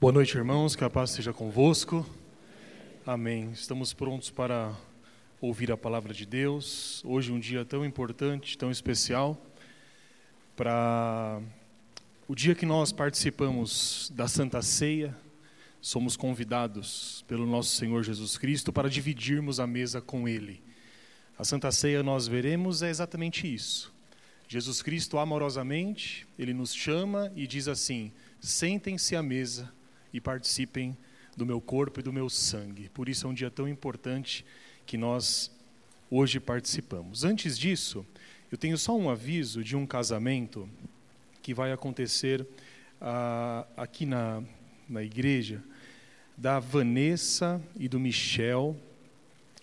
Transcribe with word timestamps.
Boa 0.00 0.12
noite, 0.12 0.36
irmãos, 0.36 0.76
que 0.76 0.84
a 0.84 0.88
paz 0.88 1.10
seja 1.10 1.32
convosco. 1.32 2.08
Amém. 3.04 3.50
Estamos 3.50 3.92
prontos 3.92 4.30
para 4.30 4.72
ouvir 5.40 5.72
a 5.72 5.76
palavra 5.76 6.14
de 6.14 6.24
Deus. 6.24 7.02
Hoje, 7.04 7.32
um 7.32 7.40
dia 7.40 7.64
tão 7.64 7.84
importante, 7.84 8.56
tão 8.56 8.70
especial, 8.70 9.36
para 10.54 11.40
o 12.28 12.34
dia 12.36 12.54
que 12.54 12.64
nós 12.64 12.92
participamos 12.92 14.12
da 14.14 14.28
Santa 14.28 14.62
Ceia, 14.62 15.16
somos 15.80 16.16
convidados 16.16 17.24
pelo 17.26 17.44
nosso 17.44 17.74
Senhor 17.74 18.04
Jesus 18.04 18.38
Cristo 18.38 18.72
para 18.72 18.88
dividirmos 18.88 19.58
a 19.58 19.66
mesa 19.66 20.00
com 20.00 20.28
Ele. 20.28 20.62
A 21.36 21.42
Santa 21.42 21.72
Ceia, 21.72 22.04
nós 22.04 22.28
veremos, 22.28 22.82
é 22.84 22.88
exatamente 22.88 23.52
isso. 23.52 23.92
Jesus 24.46 24.80
Cristo, 24.80 25.18
amorosamente, 25.18 26.24
Ele 26.38 26.54
nos 26.54 26.72
chama 26.72 27.32
e 27.34 27.48
diz 27.48 27.66
assim: 27.66 28.12
sentem-se 28.40 29.16
à 29.16 29.22
mesa 29.24 29.76
e 30.18 30.20
participem 30.20 30.96
do 31.36 31.46
meu 31.46 31.60
corpo 31.60 32.00
e 32.00 32.02
do 32.02 32.12
meu 32.12 32.28
sangue. 32.28 32.88
Por 32.88 33.08
isso 33.08 33.26
é 33.26 33.30
um 33.30 33.34
dia 33.34 33.50
tão 33.50 33.68
importante 33.68 34.44
que 34.84 34.98
nós 34.98 35.50
hoje 36.10 36.40
participamos. 36.40 37.24
Antes 37.24 37.56
disso, 37.56 38.04
eu 38.50 38.58
tenho 38.58 38.76
só 38.76 38.96
um 38.96 39.08
aviso 39.08 39.62
de 39.62 39.76
um 39.76 39.86
casamento 39.86 40.68
que 41.40 41.54
vai 41.54 41.70
acontecer 41.70 42.46
ah, 43.00 43.66
aqui 43.76 44.04
na, 44.04 44.42
na 44.88 45.02
igreja, 45.02 45.62
da 46.36 46.58
Vanessa 46.58 47.62
e 47.78 47.88
do 47.88 48.00
Michel. 48.00 48.76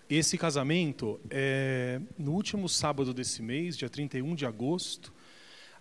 Esse 0.08 0.38
casamento 0.38 1.20
é 1.28 2.00
no 2.18 2.32
último 2.32 2.68
sábado 2.68 3.12
desse 3.12 3.42
mês, 3.42 3.76
dia 3.76 3.90
31 3.90 4.34
de 4.34 4.46
agosto, 4.46 5.12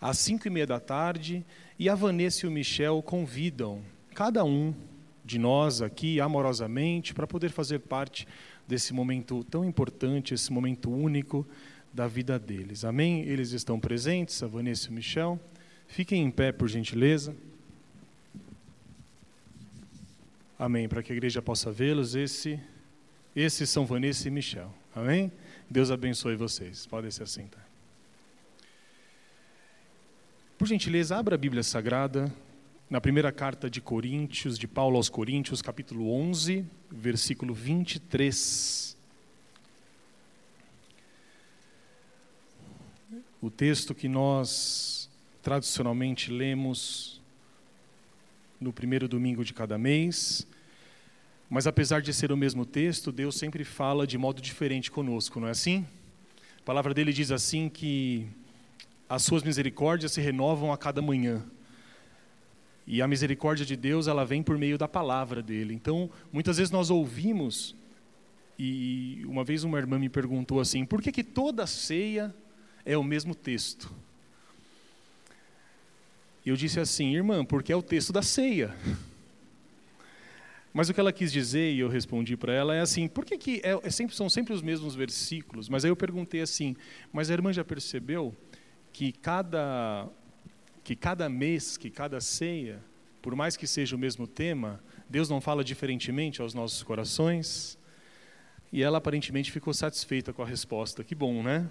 às 0.01 0.17
5 0.19 0.47
e 0.47 0.51
meia 0.51 0.67
da 0.67 0.79
tarde, 0.79 1.45
e 1.79 1.87
a 1.87 1.95
Vanessa 1.95 2.45
e 2.45 2.49
o 2.49 2.51
Michel 2.51 3.01
convidam 3.01 3.81
cada 4.15 4.45
um 4.45 4.73
de 5.25 5.37
nós 5.37 5.81
aqui 5.81 6.21
amorosamente 6.21 7.13
para 7.13 7.27
poder 7.27 7.49
fazer 7.49 7.79
parte 7.79 8.25
desse 8.65 8.93
momento 8.93 9.43
tão 9.43 9.65
importante, 9.65 10.33
esse 10.33 10.53
momento 10.53 10.89
único 10.89 11.45
da 11.93 12.07
vida 12.07 12.39
deles. 12.39 12.85
Amém? 12.85 13.23
Eles 13.23 13.51
estão 13.51 13.77
presentes, 13.77 14.41
a 14.41 14.47
Vanessa 14.47 14.87
e 14.87 14.89
o 14.89 14.93
Michel. 14.93 15.39
Fiquem 15.85 16.23
em 16.23 16.31
pé, 16.31 16.53
por 16.53 16.69
gentileza. 16.69 17.35
Amém. 20.57 20.87
Para 20.87 21.03
que 21.03 21.11
a 21.11 21.15
igreja 21.15 21.41
possa 21.41 21.69
vê-los, 21.69 22.15
esse, 22.15 22.57
esses 23.35 23.69
são 23.69 23.85
Vanessa 23.85 24.29
e 24.29 24.31
Michel. 24.31 24.73
Amém? 24.95 25.29
Deus 25.69 25.91
abençoe 25.91 26.37
vocês. 26.37 26.85
Podem 26.85 27.11
se 27.11 27.21
assentar. 27.21 27.67
Por 30.57 30.67
gentileza, 30.67 31.17
abra 31.17 31.35
a 31.35 31.37
Bíblia 31.37 31.63
Sagrada 31.63 32.33
na 32.87 33.01
primeira 33.01 33.31
carta 33.31 33.67
de 33.67 33.81
Coríntios, 33.81 34.59
de 34.59 34.67
Paulo 34.67 34.97
aos 34.97 35.09
Coríntios, 35.09 35.59
capítulo 35.61 36.11
11, 36.11 36.63
versículo 36.91 37.51
23. 37.51 38.95
O 43.41 43.49
texto 43.49 43.95
que 43.95 44.07
nós 44.07 45.09
tradicionalmente 45.41 46.31
lemos 46.31 47.21
no 48.61 48.71
primeiro 48.71 49.07
domingo 49.07 49.43
de 49.43 49.53
cada 49.53 49.79
mês, 49.79 50.47
mas 51.49 51.65
apesar 51.65 52.03
de 52.03 52.13
ser 52.13 52.31
o 52.31 52.37
mesmo 52.37 52.65
texto, 52.65 53.11
Deus 53.11 53.35
sempre 53.35 53.63
fala 53.63 54.05
de 54.05 54.17
modo 54.17 54.41
diferente 54.41 54.91
conosco, 54.91 55.39
não 55.39 55.47
é 55.47 55.51
assim? 55.51 55.85
A 56.59 56.63
palavra 56.63 56.93
dele 56.93 57.11
diz 57.11 57.31
assim 57.31 57.67
que 57.67 58.27
as 59.09 59.23
suas 59.23 59.41
misericórdias 59.41 60.11
se 60.11 60.21
renovam 60.21 60.71
a 60.71 60.77
cada 60.77 61.01
manhã. 61.01 61.43
E 62.87 63.01
a 63.01 63.07
misericórdia 63.07 63.65
de 63.65 63.75
Deus, 63.75 64.07
ela 64.07 64.25
vem 64.25 64.43
por 64.43 64.57
meio 64.57 64.77
da 64.77 64.87
palavra 64.87 65.41
dele. 65.41 65.73
Então, 65.73 66.09
muitas 66.31 66.57
vezes 66.57 66.71
nós 66.71 66.89
ouvimos, 66.89 67.75
e 68.59 69.23
uma 69.25 69.43
vez 69.43 69.63
uma 69.63 69.77
irmã 69.77 69.97
me 69.97 70.09
perguntou 70.09 70.59
assim: 70.59 70.85
por 70.85 71.01
que, 71.01 71.11
que 71.11 71.23
toda 71.23 71.65
ceia 71.65 72.33
é 72.85 72.97
o 72.97 73.03
mesmo 73.03 73.33
texto? 73.33 73.91
E 76.45 76.49
eu 76.49 76.55
disse 76.55 76.79
assim: 76.79 77.15
irmã, 77.15 77.43
porque 77.43 77.73
é 77.73 77.75
o 77.75 77.81
texto 77.81 78.13
da 78.13 78.21
ceia. 78.21 78.75
Mas 80.71 80.89
o 80.89 80.93
que 80.93 80.99
ela 80.99 81.13
quis 81.13 81.31
dizer, 81.31 81.73
e 81.73 81.79
eu 81.79 81.87
respondi 81.87 82.37
para 82.37 82.53
ela, 82.53 82.75
é 82.75 82.81
assim: 82.81 83.07
por 83.07 83.25
que, 83.25 83.37
que 83.37 83.61
é, 83.63 83.79
é 83.81 83.89
sempre, 83.89 84.15
são 84.15 84.29
sempre 84.29 84.53
os 84.53 84.61
mesmos 84.61 84.93
versículos? 84.93 85.69
Mas 85.69 85.83
aí 85.83 85.89
eu 85.89 85.95
perguntei 85.95 86.41
assim: 86.41 86.75
mas 87.11 87.31
a 87.31 87.33
irmã 87.33 87.51
já 87.51 87.63
percebeu 87.63 88.35
que 88.93 89.11
cada 89.11 90.07
que 90.85 90.95
cada 90.95 91.27
mês, 91.27 91.77
que 91.77 91.89
cada 91.89 92.21
ceia, 92.21 92.79
por 93.19 93.35
mais 93.35 93.57
que 93.57 93.65
seja 93.65 93.95
o 93.95 93.99
mesmo 93.99 94.27
tema, 94.27 94.79
Deus 95.09 95.27
não 95.27 95.41
fala 95.41 95.63
diferentemente 95.63 96.43
aos 96.43 96.53
nossos 96.53 96.83
corações? 96.83 97.75
E 98.71 98.83
ela 98.83 98.99
aparentemente 98.99 99.51
ficou 99.51 99.73
satisfeita 99.73 100.31
com 100.31 100.43
a 100.43 100.45
resposta. 100.45 101.03
Que 101.03 101.15
bom, 101.15 101.41
né? 101.41 101.67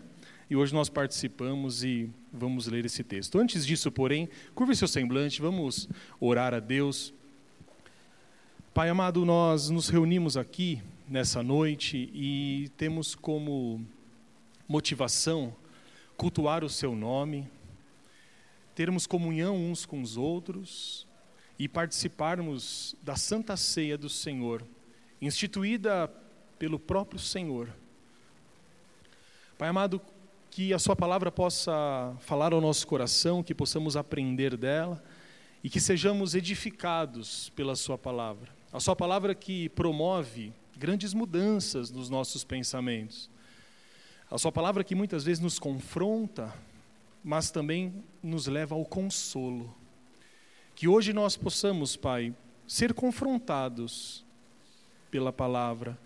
E 0.51 0.57
hoje 0.57 0.75
nós 0.75 0.89
participamos 0.89 1.85
e 1.85 2.11
vamos 2.33 2.67
ler 2.67 2.85
esse 2.85 3.05
texto. 3.05 3.39
Antes 3.39 3.65
disso, 3.65 3.93
porém, 3.93 4.29
curve 4.53 4.75
seu 4.75 4.89
semblante, 4.89 5.41
vamos 5.41 5.89
orar 6.19 6.53
a 6.53 6.59
Deus. 6.59 7.15
Pai 8.75 8.89
amado, 8.89 9.25
nós 9.25 9.71
nos 9.71 9.89
reunimos 9.89 10.37
aqui 10.37 10.83
nessa 11.09 11.41
noite 11.41 12.11
e 12.13 12.69
temos 12.77 13.15
como 13.15 13.81
motivação 14.67 15.55
cultuar 16.17 16.65
o 16.65 16.69
seu 16.69 16.97
nome, 16.97 17.49
termos 18.75 19.07
comunhão 19.07 19.57
uns 19.57 19.87
com 19.87 20.03
os 20.03 20.17
outros 20.17 21.07
e 21.59 21.69
participarmos 21.69 22.97
da 23.03 23.17
Santa 23.17 23.57
Ceia 23.57 23.97
do 23.97 24.09
Senhor, 24.09 24.67
instituída 25.21 26.11
pelo 26.59 26.79
próprio 26.79 27.19
Senhor. 27.19 27.69
Pai 29.57 29.69
amado, 29.69 30.01
que 30.51 30.75
a 30.75 30.79
Sua 30.79 30.97
palavra 30.97 31.31
possa 31.31 32.17
falar 32.21 32.53
ao 32.53 32.61
nosso 32.61 32.87
coração, 32.87 33.43
que 33.43 33.55
possamos 33.55 33.97
aprender 33.97 34.57
dela 34.57 35.03
e 35.63 35.71
que 35.71 35.81
sejamos 35.81 36.35
edificados 36.35 37.51
pela 37.51 37.77
Sua 37.77 37.97
palavra. 37.97 38.53
A 38.73 38.81
Sua 38.81 38.97
palavra 38.97 39.35
que 39.35 39.69
promove 39.71 40.53
grandes 40.77 41.15
mudanças 41.15 41.91
nos 41.91 42.11
nossos 42.11 42.43
pensamentos. 42.43 43.31
A 44.29 44.37
Sua 44.37 44.51
palavra 44.51 44.83
que 44.83 44.95
muitas 44.95 45.23
vezes 45.23 45.43
nos 45.43 45.59
confronta, 45.59 46.53
mas 47.25 47.51
também 47.51 48.05
nos 48.23 48.47
leva 48.47 48.75
ao 48.75 48.85
consolo. 48.85 49.75
Que 50.75 50.87
hoje 50.87 51.15
nós 51.15 51.37
possamos, 51.37 51.97
Pai, 51.97 52.35
ser 52.67 52.93
confrontados 52.93 54.23
pela 55.11 55.33
palavra, 55.33 55.99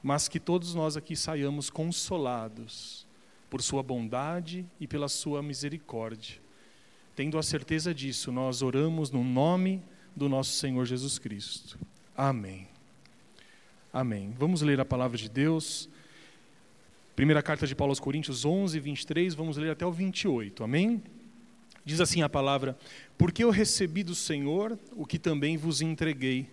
mas 0.00 0.28
que 0.28 0.38
todos 0.38 0.72
nós 0.72 0.96
aqui 0.96 1.16
saiamos 1.16 1.68
consolados 1.68 3.06
por 3.50 3.60
Sua 3.60 3.82
bondade 3.82 4.64
e 4.78 4.86
pela 4.86 5.08
Sua 5.08 5.42
misericórdia. 5.42 6.40
Tendo 7.16 7.36
a 7.36 7.42
certeza 7.42 7.92
disso, 7.92 8.30
nós 8.30 8.62
oramos 8.62 9.10
no 9.10 9.24
nome 9.24 9.82
do 10.14 10.28
nosso 10.28 10.52
Senhor 10.52 10.86
Jesus 10.86 11.18
Cristo. 11.18 11.78
Amém. 12.16 12.68
Amém. 13.92 14.32
Vamos 14.38 14.62
ler 14.62 14.80
a 14.80 14.84
palavra 14.84 15.18
de 15.18 15.28
Deus. 15.28 15.88
Primeira 17.20 17.42
carta 17.42 17.66
de 17.66 17.74
Paulo 17.74 17.90
aos 17.90 18.00
Coríntios 18.00 18.46
11, 18.46 18.80
23, 18.80 19.34
vamos 19.34 19.58
ler 19.58 19.72
até 19.72 19.84
o 19.84 19.92
28, 19.92 20.64
amém? 20.64 21.02
Diz 21.84 22.00
assim 22.00 22.22
a 22.22 22.30
palavra: 22.30 22.78
Porque 23.18 23.44
eu 23.44 23.50
recebi 23.50 24.02
do 24.02 24.14
Senhor 24.14 24.78
o 24.96 25.04
que 25.04 25.18
também 25.18 25.58
vos 25.58 25.82
entreguei. 25.82 26.48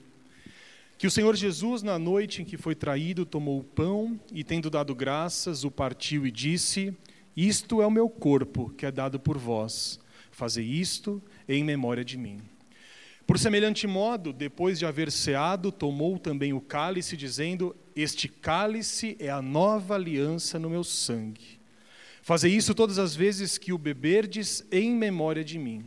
Que 0.97 1.07
o 1.07 1.09
Senhor 1.09 1.33
Jesus, 1.38 1.83
na 1.83 1.97
noite 1.97 2.41
em 2.41 2.45
que 2.45 2.57
foi 2.57 2.75
traído, 2.75 3.25
tomou 3.25 3.59
o 3.59 3.63
pão 3.63 4.19
e, 4.29 4.44
tendo 4.44 4.69
dado 4.69 4.94
graças, 4.94 5.63
o 5.63 5.72
partiu 5.72 6.27
e 6.27 6.31
disse: 6.31 6.94
Isto 7.33 7.81
é 7.81 7.88
o 7.88 7.89
meu 7.89 8.09
corpo, 8.09 8.69
que 8.72 8.85
é 8.85 8.91
dado 8.91 9.22
por 9.22 9.38
vós. 9.38 10.01
Fazei 10.31 10.66
isto 10.66 11.23
em 11.47 11.63
memória 11.63 12.03
de 12.03 12.17
mim. 12.17 12.41
Por 13.25 13.39
semelhante 13.39 13.88
modo, 13.88 14.33
depois 14.33 14.77
de 14.77 14.85
haver 14.85 15.13
ceado, 15.13 15.71
tomou 15.71 16.19
também 16.19 16.51
o 16.51 16.59
cálice, 16.59 17.15
dizendo: 17.15 17.74
Este 17.97 18.27
cálice 18.27 19.17
é 19.19 19.27
a 19.27 19.41
nova 19.41 19.95
aliança 19.95 20.59
no 20.59 20.69
meu 20.69 20.83
sangue. 20.83 21.59
Fazei 22.21 22.53
isso 22.53 22.75
todas 22.75 22.99
as 22.99 23.15
vezes 23.15 23.57
que 23.57 23.73
o 23.73 23.77
beberdes 23.77 24.63
em 24.71 24.95
memória 24.95 25.44
de 25.44 25.57
mim. 25.57 25.83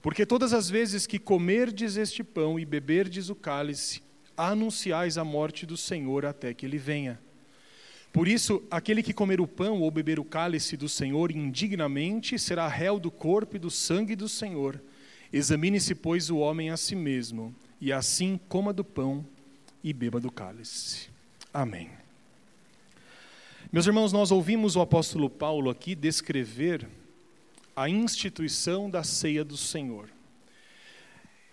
Porque 0.00 0.24
todas 0.24 0.54
as 0.54 0.70
vezes 0.70 1.06
que 1.06 1.18
comerdes 1.18 1.98
este 1.98 2.24
pão 2.24 2.58
e 2.58 2.64
beberdes 2.64 3.28
o 3.28 3.34
cálice, 3.34 4.00
anunciais 4.34 5.18
a 5.18 5.24
morte 5.24 5.66
do 5.66 5.76
Senhor 5.76 6.24
até 6.24 6.54
que 6.54 6.64
ele 6.64 6.78
venha. 6.78 7.20
Por 8.10 8.26
isso, 8.26 8.62
aquele 8.70 9.02
que 9.02 9.12
comer 9.12 9.38
o 9.38 9.46
pão 9.46 9.82
ou 9.82 9.90
beber 9.90 10.18
o 10.18 10.24
cálice 10.24 10.78
do 10.78 10.88
Senhor 10.88 11.30
indignamente 11.30 12.38
será 12.38 12.66
réu 12.68 12.98
do 12.98 13.10
corpo 13.10 13.56
e 13.56 13.58
do 13.58 13.70
sangue 13.70 14.16
do 14.16 14.30
Senhor. 14.30 14.82
Examine-se, 15.30 15.94
pois, 15.94 16.30
o 16.30 16.38
homem 16.38 16.70
a 16.70 16.76
si 16.78 16.96
mesmo, 16.96 17.54
e 17.78 17.92
assim 17.92 18.40
coma 18.48 18.72
do 18.72 18.82
pão 18.82 19.26
e 19.82 19.92
beba 19.92 20.20
do 20.20 20.30
cálice. 20.30 21.08
Amém. 21.52 21.90
Meus 23.72 23.86
irmãos, 23.86 24.12
nós 24.12 24.30
ouvimos 24.30 24.76
o 24.76 24.80
apóstolo 24.80 25.30
Paulo 25.30 25.70
aqui 25.70 25.94
descrever 25.94 26.88
a 27.74 27.88
instituição 27.88 28.90
da 28.90 29.02
ceia 29.02 29.44
do 29.44 29.56
Senhor. 29.56 30.10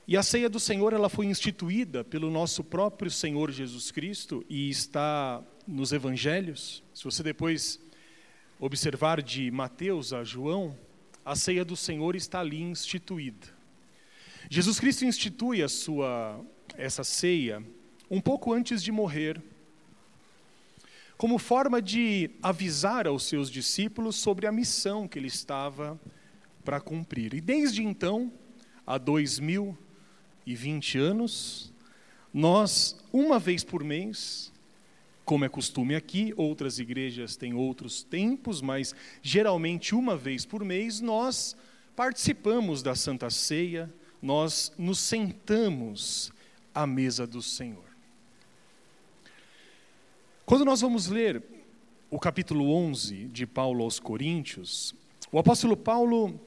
E 0.07 0.17
a 0.17 0.23
ceia 0.23 0.49
do 0.49 0.59
Senhor 0.59 0.91
ela 0.91 1.07
foi 1.07 1.27
instituída 1.27 2.03
pelo 2.03 2.29
nosso 2.29 2.63
próprio 2.63 3.11
Senhor 3.11 3.51
Jesus 3.51 3.91
Cristo 3.91 4.43
e 4.49 4.69
está 4.69 5.41
nos 5.67 5.91
evangelhos. 5.91 6.83
Se 6.93 7.03
você 7.03 7.23
depois 7.23 7.79
observar 8.59 9.21
de 9.21 9.49
Mateus 9.51 10.11
a 10.11 10.23
João, 10.23 10.77
a 11.23 11.35
ceia 11.35 11.63
do 11.63 11.75
Senhor 11.75 12.15
está 12.15 12.39
ali 12.39 12.61
instituída. 12.61 13.47
Jesus 14.49 14.79
Cristo 14.79 15.05
institui 15.05 15.61
a 15.61 15.69
sua 15.69 16.43
essa 16.75 17.03
ceia 17.03 17.63
um 18.09 18.19
pouco 18.19 18.53
antes 18.53 18.81
de 18.81 18.91
morrer, 18.91 19.41
como 21.17 21.37
forma 21.37 21.81
de 21.81 22.31
avisar 22.41 23.05
aos 23.05 23.23
seus 23.23 23.51
discípulos 23.51 24.15
sobre 24.15 24.47
a 24.47 24.51
missão 24.51 25.07
que 25.07 25.19
ele 25.19 25.27
estava 25.27 25.99
para 26.63 26.79
cumprir. 26.79 27.33
E 27.33 27.41
desde 27.41 27.83
então, 27.83 28.31
há 28.87 28.97
dois 28.97 29.37
mil 29.37 29.77
e 30.45 30.55
vinte 30.55 30.97
anos, 30.97 31.73
nós, 32.33 32.97
uma 33.11 33.37
vez 33.37 33.63
por 33.63 33.83
mês, 33.83 34.51
como 35.25 35.45
é 35.45 35.49
costume 35.49 35.93
aqui, 35.93 36.33
outras 36.37 36.79
igrejas 36.79 37.35
têm 37.35 37.53
outros 37.53 38.01
tempos, 38.01 38.61
mas 38.61 38.95
geralmente 39.21 39.93
uma 39.93 40.15
vez 40.15 40.45
por 40.45 40.63
mês, 40.63 41.01
nós 41.01 41.55
participamos 41.95 42.81
da 42.81 42.95
Santa 42.95 43.29
Ceia, 43.29 43.93
nós 44.21 44.71
nos 44.77 44.99
sentamos 44.99 46.31
à 46.73 46.87
mesa 46.87 47.27
do 47.27 47.41
Senhor. 47.41 47.88
Quando 50.49 50.65
nós 50.65 50.81
vamos 50.81 51.05
ler 51.05 51.43
o 52.09 52.17
capítulo 52.17 52.73
11 52.73 53.25
de 53.25 53.45
Paulo 53.45 53.83
aos 53.83 53.99
Coríntios, 53.99 54.95
o 55.31 55.37
apóstolo 55.37 55.77
Paulo 55.77 56.41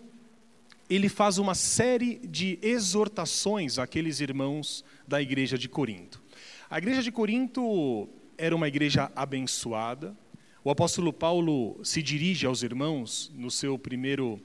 ele 0.91 1.09
faz 1.09 1.39
uma 1.39 1.55
série 1.55 2.17
de 2.27 2.59
exortações 2.63 3.79
àqueles 3.79 4.19
irmãos 4.19 4.85
da 5.07 5.23
igreja 5.23 5.57
de 5.57 5.69
Corinto. 5.69 6.21
A 6.69 6.79
igreja 6.79 7.01
de 7.01 7.13
Corinto 7.13 8.09
era 8.37 8.57
uma 8.57 8.67
igreja 8.67 9.09
abençoada. 9.15 10.17
O 10.65 10.71
apóstolo 10.71 11.13
Paulo 11.13 11.79
se 11.85 12.03
dirige 12.03 12.45
aos 12.45 12.65
irmãos 12.65 13.31
no 13.37 13.53
seu 13.53 13.79
primeiro 13.79 14.41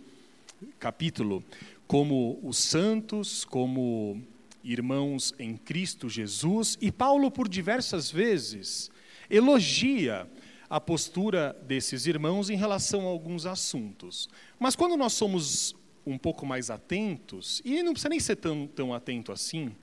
capítulo 0.77 1.43
como 1.87 2.39
os 2.43 2.59
santos, 2.59 3.43
como 3.43 4.21
irmãos 4.63 5.33
em 5.39 5.57
Cristo 5.57 6.07
Jesus, 6.07 6.77
e 6.79 6.91
Paulo 6.91 7.31
por 7.31 7.49
diversas 7.49 8.11
vezes 8.11 8.91
elogia 9.29 10.27
a 10.69 10.79
postura 10.81 11.55
desses 11.65 12.05
irmãos 12.05 12.49
em 12.49 12.57
relação 12.57 13.01
a 13.01 13.09
alguns 13.09 13.45
assuntos. 13.45 14.29
Mas 14.59 14.75
quando 14.75 14.97
nós 14.97 15.13
somos 15.13 15.75
um 16.05 16.17
pouco 16.17 16.45
mais 16.45 16.69
atentos, 16.69 17.61
e 17.65 17.83
não 17.83 17.91
precisa 17.91 18.09
nem 18.09 18.19
ser 18.19 18.37
tão, 18.37 18.67
tão 18.67 18.93
atento 18.93 19.31
assim, 19.31 19.75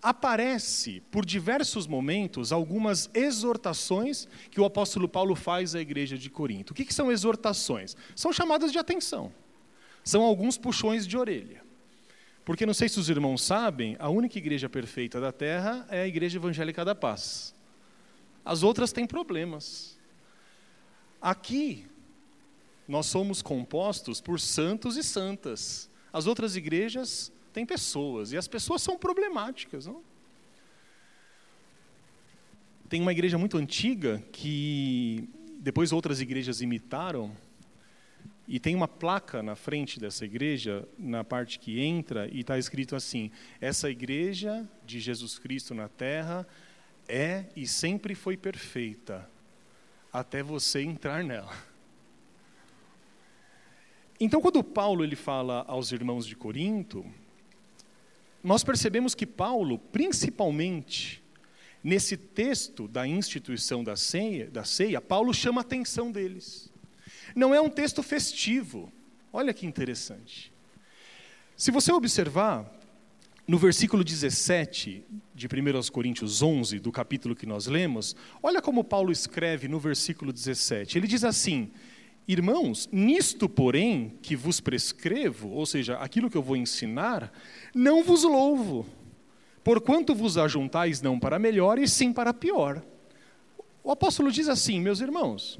aparece 0.00 1.02
por 1.10 1.26
diversos 1.26 1.86
momentos 1.86 2.52
algumas 2.52 3.10
exortações 3.12 4.28
que 4.50 4.60
o 4.60 4.64
apóstolo 4.64 5.08
Paulo 5.08 5.34
faz 5.34 5.74
à 5.74 5.80
igreja 5.80 6.16
de 6.16 6.30
Corinto. 6.30 6.72
O 6.72 6.74
que, 6.74 6.84
que 6.84 6.94
são 6.94 7.10
exortações? 7.10 7.96
São 8.14 8.32
chamadas 8.32 8.70
de 8.70 8.78
atenção, 8.78 9.32
são 10.04 10.22
alguns 10.22 10.56
puxões 10.56 11.06
de 11.06 11.16
orelha. 11.16 11.66
Porque 12.44 12.64
não 12.64 12.72
sei 12.72 12.88
se 12.88 12.98
os 12.98 13.10
irmãos 13.10 13.42
sabem, 13.42 13.96
a 13.98 14.08
única 14.08 14.38
igreja 14.38 14.68
perfeita 14.70 15.20
da 15.20 15.30
terra 15.30 15.86
é 15.90 16.02
a 16.02 16.06
Igreja 16.06 16.38
Evangélica 16.38 16.82
da 16.82 16.94
Paz. 16.94 17.54
As 18.48 18.62
outras 18.62 18.92
têm 18.92 19.06
problemas. 19.06 19.98
Aqui, 21.20 21.84
nós 22.88 23.04
somos 23.04 23.42
compostos 23.42 24.22
por 24.22 24.40
santos 24.40 24.96
e 24.96 25.04
santas. 25.04 25.90
As 26.10 26.26
outras 26.26 26.56
igrejas 26.56 27.30
têm 27.52 27.66
pessoas, 27.66 28.32
e 28.32 28.38
as 28.38 28.48
pessoas 28.48 28.80
são 28.80 28.96
problemáticas. 28.96 29.84
Não? 29.84 30.02
Tem 32.88 33.02
uma 33.02 33.12
igreja 33.12 33.36
muito 33.36 33.58
antiga 33.58 34.24
que 34.32 35.28
depois 35.60 35.92
outras 35.92 36.18
igrejas 36.18 36.62
imitaram, 36.62 37.36
e 38.46 38.58
tem 38.58 38.74
uma 38.74 38.88
placa 38.88 39.42
na 39.42 39.56
frente 39.56 40.00
dessa 40.00 40.24
igreja, 40.24 40.88
na 40.98 41.22
parte 41.22 41.58
que 41.58 41.80
entra, 41.80 42.26
e 42.32 42.40
está 42.40 42.56
escrito 42.56 42.96
assim: 42.96 43.30
Essa 43.60 43.90
igreja 43.90 44.66
de 44.86 45.00
Jesus 45.00 45.38
Cristo 45.38 45.74
na 45.74 45.86
terra 45.86 46.46
é 47.08 47.46
e 47.56 47.66
sempre 47.66 48.14
foi 48.14 48.36
perfeita, 48.36 49.28
até 50.12 50.42
você 50.42 50.82
entrar 50.82 51.24
nela. 51.24 51.56
Então, 54.20 54.40
quando 54.40 54.62
Paulo 54.62 55.04
ele 55.04 55.16
fala 55.16 55.64
aos 55.68 55.92
irmãos 55.92 56.26
de 56.26 56.36
Corinto, 56.36 57.04
nós 58.42 58.64
percebemos 58.64 59.14
que 59.14 59.26
Paulo, 59.26 59.78
principalmente 59.78 61.22
nesse 61.82 62.16
texto 62.16 62.88
da 62.88 63.06
instituição 63.06 63.82
da 63.84 63.96
ceia, 63.96 64.50
da 64.50 64.64
ceia, 64.64 65.00
Paulo 65.00 65.32
chama 65.32 65.60
a 65.60 65.62
atenção 65.62 66.10
deles. 66.10 66.70
Não 67.34 67.54
é 67.54 67.60
um 67.60 67.70
texto 67.70 68.02
festivo. 68.02 68.92
Olha 69.32 69.54
que 69.54 69.66
interessante. 69.66 70.52
Se 71.56 71.70
você 71.70 71.92
observar, 71.92 72.77
no 73.48 73.56
versículo 73.56 74.04
17 74.04 75.06
de 75.34 75.46
1 75.46 75.90
Coríntios 75.90 76.42
11, 76.42 76.78
do 76.80 76.92
capítulo 76.92 77.34
que 77.34 77.46
nós 77.46 77.66
lemos, 77.66 78.14
olha 78.42 78.60
como 78.60 78.84
Paulo 78.84 79.10
escreve 79.10 79.66
no 79.66 79.80
versículo 79.80 80.34
17. 80.34 80.98
Ele 80.98 81.06
diz 81.06 81.24
assim: 81.24 81.70
Irmãos, 82.26 82.86
nisto, 82.92 83.48
porém, 83.48 84.18
que 84.20 84.36
vos 84.36 84.60
prescrevo, 84.60 85.48
ou 85.48 85.64
seja, 85.64 85.96
aquilo 85.96 86.28
que 86.28 86.36
eu 86.36 86.42
vou 86.42 86.58
ensinar, 86.58 87.32
não 87.74 88.04
vos 88.04 88.22
louvo, 88.22 88.86
porquanto 89.64 90.14
vos 90.14 90.36
ajuntais 90.36 91.00
não 91.00 91.18
para 91.18 91.38
melhor, 91.38 91.78
e 91.78 91.88
sim 91.88 92.12
para 92.12 92.34
pior. 92.34 92.84
O 93.82 93.90
apóstolo 93.90 94.30
diz 94.30 94.46
assim, 94.46 94.78
meus 94.78 95.00
irmãos, 95.00 95.58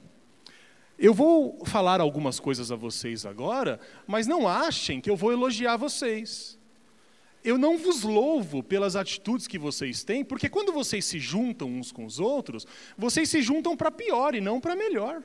eu 0.99 1.15
vou 1.15 1.65
falar 1.65 2.03
algumas 2.03 2.39
coisas 2.39 2.71
a 2.71 2.77
vocês 2.77 3.25
agora, 3.25 3.81
mas 4.07 4.27
não 4.27 4.47
achem 4.47 5.01
que 5.01 5.09
eu 5.09 5.17
vou 5.17 5.33
elogiar 5.33 5.79
vocês 5.79 6.58
eu 7.45 7.57
não 7.57 7.79
vos 7.79 8.03
louvo 8.03 8.63
pelas 8.63 8.97
atitudes 8.97 9.47
que 9.47 9.59
vocês 9.59 10.03
têm, 10.03 10.25
porque 10.25 10.49
quando 10.49 10.73
vocês 10.73 11.05
se 11.05 11.19
juntam 11.19 11.69
uns 11.69 11.93
com 11.93 12.05
os 12.05 12.19
outros, 12.19 12.67
vocês 12.97 13.29
se 13.31 13.41
juntam 13.43 13.77
para 13.77 13.91
pior 13.91 14.35
e 14.35 14.41
não 14.41 14.61
para 14.61 14.75
melhor. 14.75 15.23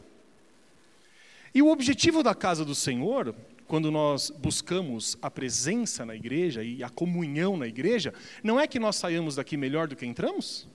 E 1.53 1.61
o 1.61 1.69
objetivo 1.69 2.23
da 2.23 2.33
casa 2.33 2.63
do 2.65 2.73
Senhor, 2.73 3.35
quando 3.67 3.91
nós 3.91 4.29
buscamos 4.29 5.17
a 5.21 5.29
presença 5.29 6.05
na 6.05 6.15
igreja 6.15 6.63
e 6.63 6.83
a 6.83 6.89
comunhão 6.89 7.57
na 7.57 7.67
igreja, 7.67 8.13
não 8.43 8.59
é 8.59 8.67
que 8.67 8.79
nós 8.79 8.95
saiamos 8.95 9.35
daqui 9.35 9.57
melhor 9.57 9.87
do 9.87 9.95
que 9.95 10.05
entramos? 10.05 10.67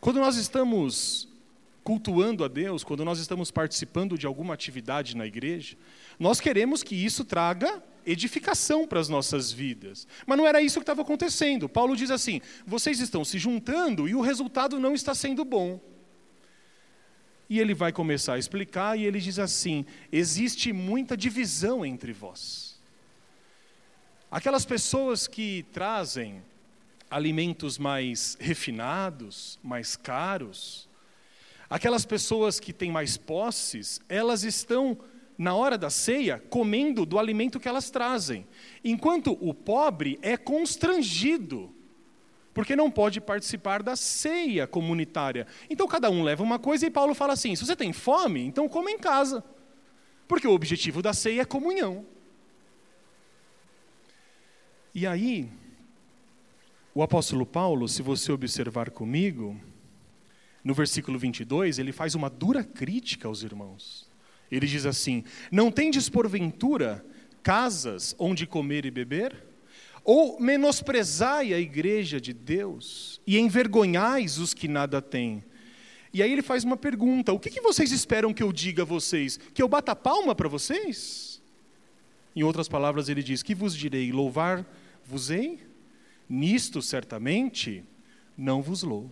Quando 0.00 0.18
nós 0.18 0.36
estamos 0.36 1.28
cultuando 1.84 2.44
a 2.44 2.48
Deus, 2.48 2.84
quando 2.84 3.04
nós 3.04 3.18
estamos 3.18 3.50
participando 3.50 4.16
de 4.16 4.26
alguma 4.26 4.54
atividade 4.54 5.16
na 5.16 5.26
igreja, 5.26 5.76
nós 6.18 6.40
queremos 6.40 6.82
que 6.82 6.94
isso 6.94 7.24
traga 7.24 7.82
edificação 8.06 8.86
para 8.86 9.00
as 9.00 9.08
nossas 9.08 9.52
vidas. 9.52 10.06
Mas 10.26 10.38
não 10.38 10.46
era 10.46 10.60
isso 10.60 10.78
que 10.78 10.82
estava 10.82 11.02
acontecendo. 11.02 11.68
Paulo 11.68 11.96
diz 11.96 12.10
assim: 12.10 12.40
vocês 12.66 13.00
estão 13.00 13.24
se 13.24 13.38
juntando 13.38 14.08
e 14.08 14.14
o 14.14 14.20
resultado 14.20 14.78
não 14.78 14.94
está 14.94 15.14
sendo 15.14 15.44
bom. 15.44 15.80
E 17.48 17.58
ele 17.58 17.74
vai 17.74 17.92
começar 17.92 18.34
a 18.34 18.38
explicar 18.38 18.98
e 18.98 19.04
ele 19.04 19.20
diz 19.20 19.38
assim: 19.38 19.84
existe 20.12 20.72
muita 20.72 21.16
divisão 21.16 21.84
entre 21.84 22.12
vós. 22.12 22.80
Aquelas 24.30 24.64
pessoas 24.64 25.26
que 25.26 25.66
trazem 25.72 26.42
alimentos 27.10 27.76
mais 27.76 28.36
refinados, 28.38 29.58
mais 29.62 29.96
caros, 29.96 30.88
aquelas 31.68 32.04
pessoas 32.04 32.60
que 32.60 32.72
têm 32.72 32.92
mais 32.92 33.16
posses, 33.16 34.00
elas 34.08 34.44
estão 34.44 34.96
na 35.40 35.54
hora 35.54 35.78
da 35.78 35.88
ceia, 35.88 36.38
comendo 36.50 37.06
do 37.06 37.18
alimento 37.18 37.58
que 37.58 37.66
elas 37.66 37.90
trazem, 37.90 38.46
enquanto 38.84 39.38
o 39.40 39.54
pobre 39.54 40.18
é 40.20 40.36
constrangido, 40.36 41.74
porque 42.52 42.76
não 42.76 42.90
pode 42.90 43.22
participar 43.22 43.82
da 43.82 43.96
ceia 43.96 44.66
comunitária. 44.66 45.46
Então 45.70 45.88
cada 45.88 46.10
um 46.10 46.22
leva 46.22 46.42
uma 46.42 46.58
coisa 46.58 46.84
e 46.84 46.90
Paulo 46.90 47.14
fala 47.14 47.32
assim: 47.32 47.56
se 47.56 47.64
você 47.64 47.74
tem 47.74 47.90
fome, 47.90 48.42
então 48.42 48.68
coma 48.68 48.90
em 48.90 48.98
casa, 48.98 49.42
porque 50.28 50.46
o 50.46 50.52
objetivo 50.52 51.00
da 51.00 51.14
ceia 51.14 51.40
é 51.40 51.46
comunhão. 51.46 52.04
E 54.94 55.06
aí, 55.06 55.48
o 56.94 57.02
apóstolo 57.02 57.46
Paulo, 57.46 57.88
se 57.88 58.02
você 58.02 58.30
observar 58.30 58.90
comigo, 58.90 59.58
no 60.62 60.74
versículo 60.74 61.18
22, 61.18 61.78
ele 61.78 61.92
faz 61.92 62.14
uma 62.14 62.28
dura 62.28 62.62
crítica 62.62 63.26
aos 63.26 63.42
irmãos. 63.42 64.09
Ele 64.50 64.66
diz 64.66 64.86
assim: 64.86 65.24
Não 65.50 65.70
tendes 65.70 66.08
porventura 66.08 67.04
casas 67.42 68.14
onde 68.18 68.46
comer 68.46 68.84
e 68.84 68.90
beber? 68.90 69.44
Ou 70.02 70.40
menosprezai 70.40 71.52
a 71.52 71.58
igreja 71.58 72.20
de 72.20 72.32
Deus 72.32 73.20
e 73.26 73.38
envergonhais 73.38 74.38
os 74.38 74.54
que 74.54 74.66
nada 74.66 75.00
têm? 75.00 75.44
E 76.12 76.22
aí 76.22 76.32
ele 76.32 76.42
faz 76.42 76.64
uma 76.64 76.76
pergunta: 76.76 77.32
O 77.32 77.38
que, 77.38 77.50
que 77.50 77.60
vocês 77.60 77.92
esperam 77.92 78.32
que 78.32 78.42
eu 78.42 78.52
diga 78.52 78.82
a 78.82 78.86
vocês? 78.86 79.38
Que 79.54 79.62
eu 79.62 79.68
bata 79.68 79.94
palma 79.94 80.34
para 80.34 80.48
vocês? 80.48 81.40
Em 82.34 82.42
outras 82.42 82.68
palavras, 82.68 83.08
ele 83.08 83.22
diz: 83.22 83.42
Que 83.42 83.54
vos 83.54 83.76
direi? 83.76 84.10
Louvar-vos-ei? 84.10 85.70
nisto 86.30 86.80
certamente 86.80 87.82
não 88.38 88.62
vos 88.62 88.84
louvo. 88.84 89.10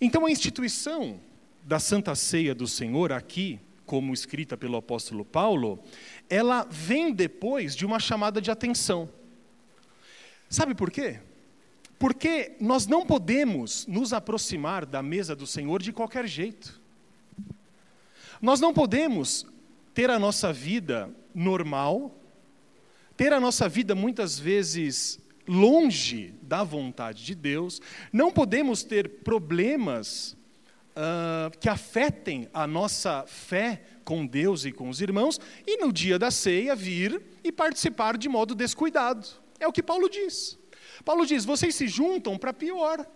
Então 0.00 0.24
a 0.24 0.30
instituição 0.30 1.20
da 1.64 1.80
Santa 1.80 2.14
Ceia 2.14 2.54
do 2.54 2.68
Senhor 2.68 3.12
aqui, 3.12 3.58
como 3.86 4.12
escrita 4.12 4.56
pelo 4.56 4.76
apóstolo 4.76 5.24
Paulo, 5.24 5.82
ela 6.28 6.66
vem 6.68 7.12
depois 7.12 7.74
de 7.74 7.86
uma 7.86 7.98
chamada 7.98 8.40
de 8.40 8.50
atenção. 8.50 9.08
Sabe 10.50 10.74
por 10.74 10.90
quê? 10.90 11.20
Porque 11.98 12.56
nós 12.60 12.86
não 12.86 13.06
podemos 13.06 13.86
nos 13.86 14.12
aproximar 14.12 14.84
da 14.84 15.02
mesa 15.02 15.34
do 15.34 15.46
Senhor 15.46 15.80
de 15.80 15.92
qualquer 15.92 16.26
jeito. 16.26 16.80
Nós 18.42 18.60
não 18.60 18.74
podemos 18.74 19.46
ter 19.94 20.10
a 20.10 20.18
nossa 20.18 20.52
vida 20.52 21.08
normal, 21.34 22.14
ter 23.16 23.32
a 23.32 23.40
nossa 23.40 23.68
vida 23.68 23.94
muitas 23.94 24.38
vezes 24.38 25.18
longe 25.48 26.34
da 26.42 26.62
vontade 26.62 27.24
de 27.24 27.34
Deus, 27.34 27.80
não 28.12 28.30
podemos 28.30 28.82
ter 28.82 29.20
problemas 29.20 30.35
uh, 30.96 31.56
que 31.58 31.68
afetem 31.68 32.48
a 32.52 32.66
nossa 32.66 33.24
fé 33.26 33.82
com 34.04 34.26
Deus 34.26 34.64
e 34.64 34.72
com 34.72 34.88
os 34.88 35.00
irmãos, 35.00 35.40
e 35.66 35.78
no 35.78 35.92
dia 35.92 36.18
da 36.18 36.30
ceia 36.30 36.74
vir 36.74 37.20
e 37.44 37.52
participar 37.52 38.16
de 38.16 38.28
modo 38.28 38.54
descuidado. 38.54 39.26
É 39.60 39.66
o 39.66 39.72
que 39.72 39.82
Paulo 39.82 40.08
diz. 40.08 40.58
Paulo 41.04 41.26
diz: 41.26 41.44
vocês 41.44 41.74
se 41.74 41.86
juntam 41.86 42.38
para 42.38 42.52
pior. 42.52 43.06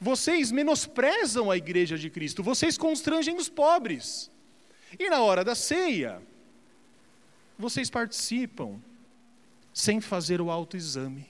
Vocês 0.00 0.52
menosprezam 0.52 1.50
a 1.50 1.56
igreja 1.56 1.98
de 1.98 2.08
Cristo, 2.08 2.40
vocês 2.40 2.78
constrangem 2.78 3.36
os 3.36 3.48
pobres. 3.48 4.30
E 4.96 5.10
na 5.10 5.22
hora 5.22 5.42
da 5.42 5.56
ceia, 5.56 6.22
vocês 7.58 7.90
participam 7.90 8.80
sem 9.72 10.00
fazer 10.00 10.40
o 10.40 10.52
autoexame 10.52 11.26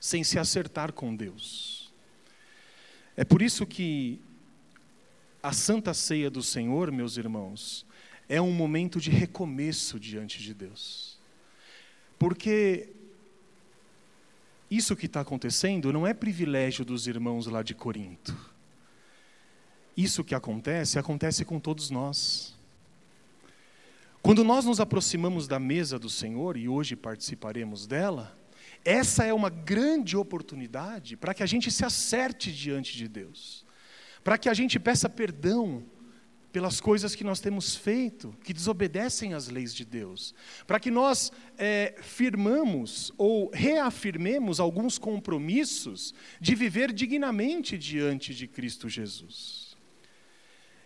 sem 0.00 0.24
se 0.24 0.38
acertar 0.38 0.92
com 0.92 1.14
Deus. 1.14 1.92
É 3.14 3.22
por 3.22 3.42
isso 3.42 3.66
que 3.66 4.18
a 5.42 5.52
Santa 5.52 5.94
Ceia 5.94 6.30
do 6.30 6.42
Senhor, 6.42 6.90
meus 6.92 7.16
irmãos, 7.16 7.86
é 8.28 8.40
um 8.40 8.52
momento 8.52 9.00
de 9.00 9.10
recomeço 9.10 9.98
diante 9.98 10.42
de 10.42 10.54
Deus. 10.54 11.18
Porque 12.18 12.90
isso 14.70 14.94
que 14.94 15.06
está 15.06 15.20
acontecendo 15.20 15.92
não 15.92 16.06
é 16.06 16.14
privilégio 16.14 16.84
dos 16.84 17.06
irmãos 17.06 17.46
lá 17.46 17.62
de 17.62 17.74
Corinto. 17.74 18.36
Isso 19.96 20.22
que 20.22 20.34
acontece, 20.34 20.98
acontece 20.98 21.44
com 21.44 21.58
todos 21.58 21.90
nós. 21.90 22.54
Quando 24.22 24.44
nós 24.44 24.64
nos 24.64 24.80
aproximamos 24.80 25.48
da 25.48 25.58
mesa 25.58 25.98
do 25.98 26.10
Senhor, 26.10 26.56
e 26.56 26.68
hoje 26.68 26.94
participaremos 26.94 27.86
dela, 27.86 28.38
essa 28.84 29.24
é 29.24 29.32
uma 29.32 29.50
grande 29.50 30.16
oportunidade 30.16 31.16
para 31.16 31.34
que 31.34 31.42
a 31.42 31.46
gente 31.46 31.70
se 31.70 31.84
acerte 31.84 32.52
diante 32.52 32.96
de 32.96 33.08
Deus, 33.08 33.64
para 34.22 34.38
que 34.38 34.48
a 34.48 34.54
gente 34.54 34.78
peça 34.78 35.08
perdão 35.08 35.84
pelas 36.52 36.80
coisas 36.80 37.14
que 37.14 37.22
nós 37.22 37.40
temos 37.40 37.76
feito, 37.76 38.34
que 38.42 38.52
desobedecem 38.52 39.34
às 39.34 39.48
leis 39.48 39.72
de 39.72 39.84
Deus, 39.84 40.34
para 40.66 40.80
que 40.80 40.90
nós 40.90 41.30
é, 41.56 41.94
firmamos 42.02 43.12
ou 43.16 43.50
reafirmemos 43.52 44.58
alguns 44.58 44.98
compromissos 44.98 46.12
de 46.40 46.54
viver 46.54 46.92
dignamente 46.92 47.78
diante 47.78 48.34
de 48.34 48.48
Cristo 48.48 48.88
Jesus. 48.88 49.76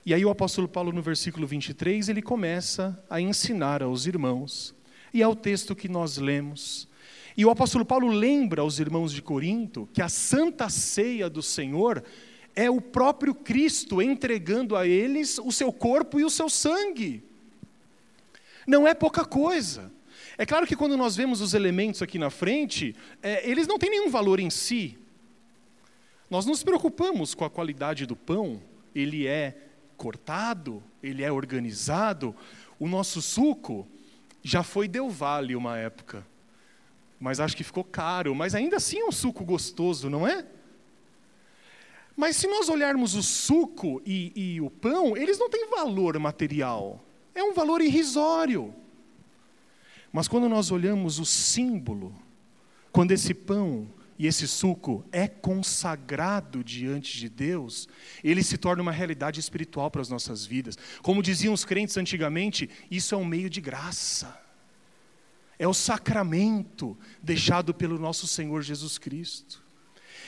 E 0.04 0.12
aí 0.12 0.22
o 0.22 0.30
apóstolo 0.30 0.68
Paulo, 0.68 0.92
no 0.92 1.00
versículo 1.00 1.46
23, 1.46 2.10
ele 2.10 2.20
começa 2.20 3.02
a 3.08 3.20
ensinar 3.20 3.82
aos 3.82 4.06
irmãos, 4.06 4.74
e 5.14 5.22
é 5.22 5.26
o 5.28 5.34
texto 5.34 5.74
que 5.74 5.88
nós 5.88 6.18
lemos, 6.18 6.86
e 7.36 7.44
o 7.44 7.50
apóstolo 7.50 7.84
Paulo 7.84 8.08
lembra 8.08 8.60
aos 8.62 8.78
irmãos 8.78 9.12
de 9.12 9.22
Corinto 9.22 9.88
que 9.92 10.02
a 10.02 10.08
santa 10.08 10.68
ceia 10.68 11.28
do 11.28 11.42
Senhor 11.42 12.04
é 12.54 12.70
o 12.70 12.80
próprio 12.80 13.34
Cristo 13.34 14.00
entregando 14.00 14.76
a 14.76 14.86
eles 14.86 15.38
o 15.38 15.50
seu 15.50 15.72
corpo 15.72 16.18
e 16.18 16.24
o 16.24 16.30
seu 16.30 16.48
sangue. 16.48 17.22
Não 18.66 18.86
é 18.86 18.94
pouca 18.94 19.24
coisa. 19.24 19.92
É 20.38 20.46
claro 20.46 20.66
que 20.66 20.76
quando 20.76 20.96
nós 20.96 21.16
vemos 21.16 21.40
os 21.40 21.54
elementos 21.54 22.02
aqui 22.02 22.18
na 22.18 22.30
frente, 22.30 22.94
é, 23.22 23.48
eles 23.48 23.66
não 23.66 23.78
têm 23.78 23.90
nenhum 23.90 24.10
valor 24.10 24.40
em 24.40 24.50
si. 24.50 24.98
Nós 26.30 26.46
nos 26.46 26.62
preocupamos 26.62 27.34
com 27.34 27.44
a 27.44 27.50
qualidade 27.50 28.06
do 28.06 28.16
pão, 28.16 28.60
ele 28.94 29.26
é 29.26 29.56
cortado, 29.96 30.82
ele 31.02 31.22
é 31.22 31.30
organizado. 31.30 32.34
O 32.78 32.88
nosso 32.88 33.20
suco 33.20 33.86
já 34.42 34.62
foi 34.62 34.88
Del 34.88 35.10
Valle 35.10 35.54
uma 35.54 35.78
época 35.78 36.26
mas 37.24 37.40
acho 37.40 37.56
que 37.56 37.64
ficou 37.64 37.82
caro. 37.82 38.34
Mas 38.34 38.54
ainda 38.54 38.76
assim 38.76 38.98
é 38.98 39.04
um 39.06 39.10
suco 39.10 39.46
gostoso, 39.46 40.10
não 40.10 40.28
é? 40.28 40.44
Mas 42.16 42.36
se 42.36 42.46
nós 42.46 42.68
olharmos 42.68 43.14
o 43.14 43.22
suco 43.22 44.00
e, 44.06 44.32
e 44.34 44.60
o 44.60 44.70
pão, 44.70 45.16
eles 45.16 45.38
não 45.38 45.50
têm 45.50 45.68
valor 45.68 46.18
material. 46.18 47.04
É 47.34 47.42
um 47.42 47.52
valor 47.52 47.80
irrisório. 47.80 48.72
Mas 50.12 50.28
quando 50.28 50.48
nós 50.48 50.70
olhamos 50.70 51.18
o 51.18 51.24
símbolo, 51.24 52.14
quando 52.92 53.10
esse 53.10 53.34
pão 53.34 53.88
e 54.16 54.28
esse 54.28 54.46
suco 54.46 55.04
é 55.10 55.26
consagrado 55.26 56.62
diante 56.62 57.18
de 57.18 57.28
Deus, 57.28 57.88
ele 58.22 58.44
se 58.44 58.56
torna 58.56 58.80
uma 58.80 58.92
realidade 58.92 59.40
espiritual 59.40 59.90
para 59.90 60.00
as 60.00 60.08
nossas 60.08 60.46
vidas. 60.46 60.78
Como 61.02 61.20
diziam 61.20 61.52
os 61.52 61.64
crentes 61.64 61.96
antigamente, 61.96 62.70
isso 62.88 63.12
é 63.12 63.18
um 63.18 63.24
meio 63.24 63.50
de 63.50 63.60
graça. 63.60 64.40
É 65.58 65.66
o 65.66 65.74
sacramento 65.74 66.96
deixado 67.20 67.74
pelo 67.74 67.98
nosso 67.98 68.28
Senhor 68.28 68.62
Jesus 68.62 68.98
Cristo. 68.98 69.64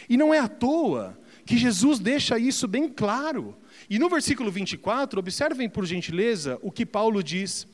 E 0.09 0.17
não 0.17 0.35
é 0.35 0.39
à 0.39 0.49
toa 0.49 1.19
que 1.47 1.57
Jesus 1.57 1.99
deixa 1.99 2.39
isso 2.39 2.67
bem 2.67 2.89
claro. 2.89 3.57
E 3.89 3.99
no 3.99 4.09
versículo 4.09 4.51
24, 4.51 5.19
observem 5.19 5.69
por 5.69 5.87
gentileza 5.87 6.59
o 6.61 6.73
que 6.73 6.85
Paulo 6.85 7.23
diz. 7.23 7.67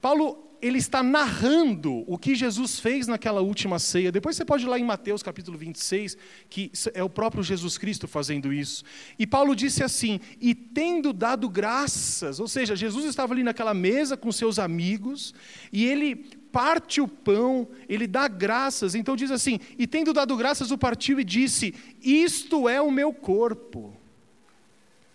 Paulo 0.00 0.44
ele 0.64 0.78
está 0.78 1.02
narrando 1.02 2.04
o 2.06 2.16
que 2.16 2.34
Jesus 2.34 2.80
fez 2.80 3.06
naquela 3.06 3.42
última 3.42 3.78
ceia. 3.78 4.10
Depois 4.10 4.34
você 4.34 4.46
pode 4.46 4.64
ir 4.64 4.68
lá 4.68 4.78
em 4.78 4.84
Mateus 4.84 5.22
capítulo 5.22 5.58
26, 5.58 6.16
que 6.48 6.72
é 6.94 7.02
o 7.02 7.10
próprio 7.10 7.42
Jesus 7.42 7.76
Cristo 7.76 8.08
fazendo 8.08 8.50
isso. 8.50 8.82
E 9.18 9.26
Paulo 9.26 9.54
disse 9.54 9.84
assim: 9.84 10.20
E 10.40 10.54
tendo 10.54 11.12
dado 11.12 11.50
graças, 11.50 12.40
ou 12.40 12.48
seja, 12.48 12.74
Jesus 12.74 13.04
estava 13.04 13.34
ali 13.34 13.42
naquela 13.42 13.74
mesa 13.74 14.16
com 14.16 14.32
seus 14.32 14.58
amigos, 14.58 15.34
e 15.70 15.84
ele 15.84 16.24
parte 16.54 17.00
o 17.00 17.08
pão, 17.08 17.66
ele 17.88 18.06
dá 18.06 18.28
graças. 18.28 18.94
Então 18.94 19.16
diz 19.16 19.32
assim: 19.32 19.58
E 19.76 19.88
tendo 19.88 20.12
dado 20.12 20.36
graças, 20.36 20.70
o 20.70 20.78
partiu 20.78 21.18
e 21.18 21.24
disse: 21.24 21.74
Isto 22.00 22.68
é 22.68 22.80
o 22.80 22.92
meu 22.92 23.12
corpo, 23.12 23.92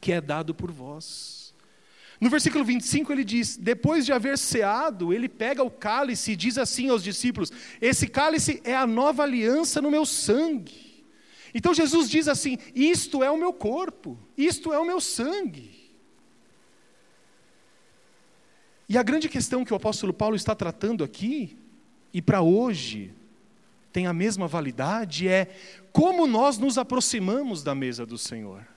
que 0.01 0.11
é 0.11 0.19
dado 0.19 0.53
por 0.53 0.69
vós. 0.69 1.53
No 2.19 2.29
versículo 2.29 2.65
25 2.65 3.13
ele 3.13 3.23
diz: 3.23 3.55
depois 3.55 4.05
de 4.05 4.11
haver 4.11 4.37
ceado, 4.37 5.13
ele 5.13 5.29
pega 5.29 5.63
o 5.63 5.71
cálice 5.71 6.33
e 6.33 6.35
diz 6.35 6.57
assim 6.57 6.89
aos 6.89 7.01
discípulos: 7.01 7.49
Esse 7.79 8.05
cálice 8.05 8.59
é 8.65 8.75
a 8.75 8.85
nova 8.85 9.23
aliança 9.23 9.81
no 9.81 9.89
meu 9.89 10.05
sangue. 10.05 11.05
Então 11.53 11.73
Jesus 11.73 12.09
diz 12.09 12.27
assim: 12.27 12.57
Isto 12.75 13.23
é 13.23 13.31
o 13.31 13.37
meu 13.37 13.53
corpo, 13.53 14.19
isto 14.37 14.73
é 14.73 14.77
o 14.77 14.85
meu 14.85 14.99
sangue. 14.99 15.78
E 18.89 18.97
a 18.97 19.03
grande 19.03 19.29
questão 19.29 19.63
que 19.63 19.71
o 19.71 19.77
apóstolo 19.77 20.11
Paulo 20.11 20.35
está 20.35 20.55
tratando 20.55 21.03
aqui, 21.03 21.55
e 22.11 22.23
para 22.23 22.41
hoje 22.41 23.13
tem 23.93 24.07
a 24.07 24.13
mesma 24.13 24.47
validade, 24.47 25.27
é 25.27 25.47
como 25.93 26.25
nós 26.25 26.57
nos 26.57 26.75
aproximamos 26.75 27.61
da 27.61 27.75
mesa 27.75 28.03
do 28.03 28.17
Senhor. 28.17 28.67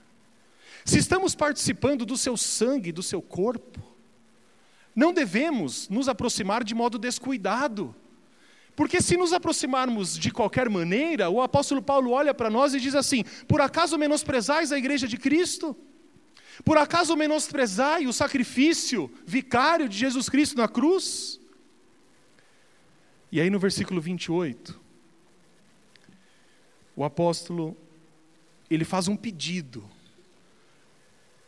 Se 0.85 0.99
estamos 0.99 1.33
participando 1.33 2.05
do 2.05 2.15
seu 2.15 2.37
sangue, 2.37 2.91
do 2.91 3.01
seu 3.01 3.23
corpo, 3.23 3.81
não 4.95 5.11
devemos 5.11 5.89
nos 5.89 6.07
aproximar 6.07 6.63
de 6.63 6.75
modo 6.75 6.99
descuidado. 6.99 7.95
Porque 8.75 9.01
se 9.01 9.17
nos 9.17 9.33
aproximarmos 9.33 10.17
de 10.17 10.29
qualquer 10.31 10.69
maneira, 10.69 11.29
o 11.29 11.41
apóstolo 11.41 11.81
Paulo 11.81 12.11
olha 12.11 12.33
para 12.35 12.51
nós 12.51 12.75
e 12.75 12.79
diz 12.79 12.93
assim: 12.93 13.23
por 13.47 13.61
acaso 13.61 13.97
menosprezais 13.97 14.71
a 14.71 14.77
igreja 14.77 15.07
de 15.07 15.17
Cristo? 15.17 15.75
Por 16.63 16.77
acaso 16.77 17.15
menosprezai 17.15 18.05
o 18.07 18.13
sacrifício 18.13 19.11
vicário 19.25 19.87
de 19.89 19.97
Jesus 19.97 20.29
Cristo 20.29 20.57
na 20.57 20.67
cruz? 20.67 21.39
E 23.31 23.41
aí 23.41 23.49
no 23.49 23.59
versículo 23.59 23.99
28, 23.99 24.79
o 26.95 27.03
apóstolo 27.03 27.75
ele 28.69 28.85
faz 28.85 29.07
um 29.07 29.15
pedido 29.15 29.89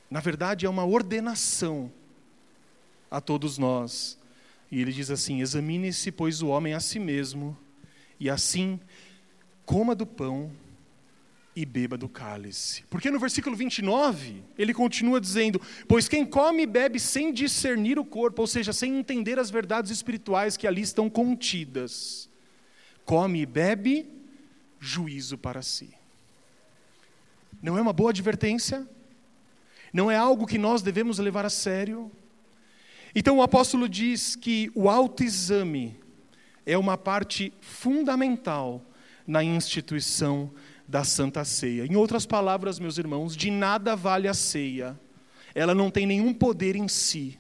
na 0.10 0.20
verdade, 0.20 0.66
é 0.66 0.70
uma 0.70 0.86
ordenação 0.86 1.92
a 3.10 3.20
todos 3.20 3.58
nós. 3.58 4.18
E 4.72 4.82
ele 4.82 4.92
diz 4.92 5.10
assim: 5.10 5.42
Examine-se, 5.42 6.12
pois, 6.12 6.42
o 6.42 6.48
homem 6.48 6.74
a 6.74 6.80
si 6.80 7.00
mesmo, 7.00 7.58
e 8.20 8.30
assim 8.30 8.80
coma 9.66 9.96
do 9.96 10.06
pão 10.06 10.52
e 11.56 11.66
beba 11.66 11.98
do 11.98 12.10
cálice. 12.10 12.84
Porque 12.90 13.10
no 13.10 13.20
versículo 13.20 13.56
29, 13.56 14.44
ele 14.58 14.74
continua 14.74 15.22
dizendo: 15.22 15.62
Pois 15.88 16.08
quem 16.08 16.26
come 16.26 16.64
e 16.64 16.68
bebe 16.68 17.00
sem 17.00 17.32
discernir 17.32 17.98
o 17.98 18.04
corpo, 18.04 18.42
ou 18.42 18.48
seja, 18.48 18.74
sem 18.74 18.98
entender 18.98 19.40
as 19.40 19.50
verdades 19.50 19.90
espirituais 19.90 20.58
que 20.58 20.68
ali 20.68 20.82
estão 20.82 21.10
contidas, 21.10 22.30
come 23.06 23.42
e 23.42 23.46
bebe 23.46 24.06
juízo 24.80 25.38
para 25.38 25.62
si. 25.62 25.94
Não 27.62 27.78
é 27.78 27.82
uma 27.82 27.94
boa 27.94 28.10
advertência? 28.10 28.88
Não 29.94 30.12
é 30.12 30.18
algo 30.18 30.46
que 30.46 30.58
nós 30.58 30.82
devemos 30.82 31.20
levar 31.20 31.46
a 31.46 31.50
sério? 31.50 32.12
Então 33.16 33.38
o 33.38 33.42
apóstolo 33.42 33.88
diz 33.88 34.36
que 34.36 34.70
o 34.76 34.90
autoexame 34.90 35.98
é 36.66 36.78
uma 36.78 36.98
parte 36.98 37.54
fundamental 37.62 38.84
na 39.26 39.42
instituição 39.42 40.52
da 40.88 41.04
Santa 41.04 41.44
Ceia. 41.44 41.86
Em 41.86 41.96
outras 41.96 42.26
palavras, 42.26 42.80
meus 42.80 42.98
irmãos, 42.98 43.36
de 43.36 43.50
nada 43.50 43.96
vale 43.96 44.28
a 44.28 44.34
ceia, 44.34 45.00
ela 45.54 45.74
não 45.74 45.90
tem 45.90 46.06
nenhum 46.06 46.34
poder 46.34 46.76
em 46.76 46.88
si. 46.88 47.40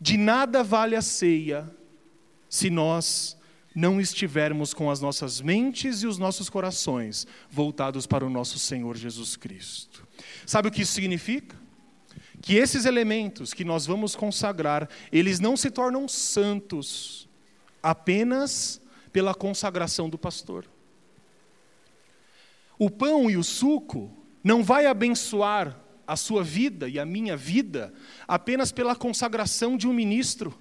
De 0.00 0.16
nada 0.16 0.62
vale 0.62 0.94
a 0.94 1.02
ceia 1.02 1.68
se 2.48 2.70
nós 2.70 3.36
não 3.74 4.00
estivermos 4.00 4.74
com 4.74 4.90
as 4.90 5.00
nossas 5.00 5.40
mentes 5.40 6.02
e 6.02 6.06
os 6.06 6.18
nossos 6.18 6.50
corações 6.50 7.26
voltados 7.50 8.06
para 8.06 8.26
o 8.26 8.30
nosso 8.30 8.58
Senhor 8.58 8.96
Jesus 8.96 9.36
Cristo. 9.36 10.06
Sabe 10.44 10.68
o 10.68 10.70
que 10.70 10.82
isso 10.82 10.92
significa? 10.92 11.56
Que 12.40 12.56
esses 12.56 12.84
elementos 12.84 13.54
que 13.54 13.64
nós 13.64 13.86
vamos 13.86 14.16
consagrar, 14.16 14.88
eles 15.12 15.38
não 15.38 15.56
se 15.56 15.70
tornam 15.70 16.08
santos 16.08 17.28
apenas 17.82 18.80
pela 19.12 19.34
consagração 19.34 20.08
do 20.08 20.18
pastor. 20.18 20.64
O 22.78 22.88
pão 22.88 23.30
e 23.30 23.36
o 23.36 23.42
suco 23.42 24.10
não 24.42 24.62
vai 24.62 24.86
abençoar 24.86 25.78
a 26.06 26.16
sua 26.16 26.42
vida 26.42 26.88
e 26.88 26.98
a 26.98 27.04
minha 27.04 27.36
vida 27.36 27.92
apenas 28.26 28.72
pela 28.72 28.96
consagração 28.96 29.76
de 29.76 29.86
um 29.86 29.92
ministro. 29.92 30.58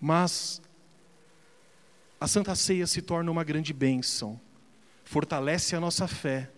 Mas 0.00 0.60
a 2.20 2.28
Santa 2.28 2.54
Ceia 2.54 2.86
se 2.86 3.02
torna 3.02 3.30
uma 3.30 3.42
grande 3.42 3.72
bênção, 3.72 4.40
fortalece 5.04 5.74
a 5.74 5.80
nossa 5.80 6.06
fé, 6.06 6.50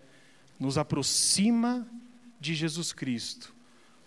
nos 0.59 0.76
aproxima 0.76 1.88
de 2.40 2.54
Jesus 2.54 2.92
Cristo, 2.92 3.54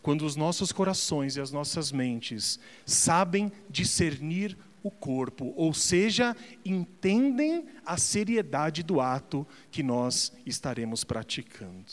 quando 0.01 0.25
os 0.25 0.35
nossos 0.35 0.71
corações 0.71 1.35
e 1.35 1.41
as 1.41 1.51
nossas 1.51 1.91
mentes 1.91 2.59
sabem 2.85 3.51
discernir 3.69 4.57
o 4.83 4.89
corpo, 4.89 5.53
ou 5.55 5.73
seja, 5.73 6.35
entendem 6.65 7.65
a 7.85 7.97
seriedade 7.97 8.83
do 8.83 8.99
ato 8.99 9.45
que 9.69 9.83
nós 9.83 10.33
estaremos 10.45 11.03
praticando. 11.03 11.85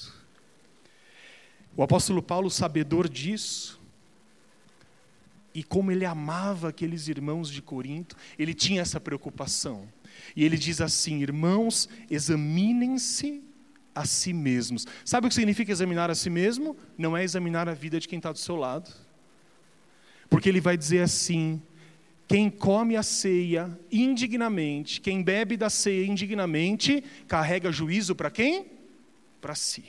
O 1.77 1.83
apóstolo 1.83 2.23
Paulo, 2.23 2.51
sabedor 2.51 3.09
disso, 3.09 3.79
e 5.55 5.63
como 5.63 5.91
ele 5.91 6.05
amava 6.05 6.69
aqueles 6.69 7.09
irmãos 7.09 7.51
de 7.51 7.61
Corinto, 7.61 8.17
ele 8.39 8.55
tinha 8.55 8.81
essa 8.81 9.01
preocupação. 9.01 9.89
E 10.37 10.45
ele 10.45 10.57
diz 10.57 10.81
assim: 10.81 11.21
irmãos, 11.21 11.89
examinem-se 12.11 13.43
a 13.95 14.05
si 14.05 14.33
mesmos. 14.33 14.87
Sabe 15.05 15.27
o 15.27 15.29
que 15.29 15.35
significa 15.35 15.73
examinar 15.73 16.11
a 16.11 16.15
si 16.15 16.31
mesmo? 16.31 16.77
Não 16.97 17.17
é 17.17 17.25
examinar 17.25 17.69
a 17.69 17.75
vida 17.75 17.99
de 17.99 18.07
quem 18.07 18.19
está 18.19 18.31
do 18.31 18.39
seu 18.39 18.55
lado. 18.55 18.91
Porque 20.31 20.49
ele 20.49 20.61
vai 20.61 20.77
dizer 20.77 21.01
assim: 21.01 21.61
quem 22.29 22.51
come 22.51 22.95
a 22.95 23.03
ceia 23.03 23.77
indignamente, 23.91 25.01
quem 25.01 25.23
bebe 25.23 25.57
da 25.57 25.71
ceia 25.71 26.05
indignamente, 26.05 27.03
carrega 27.27 27.73
juízo 27.73 28.15
para 28.15 28.31
quem? 28.31 28.67
Para 29.41 29.55
si. 29.55 29.85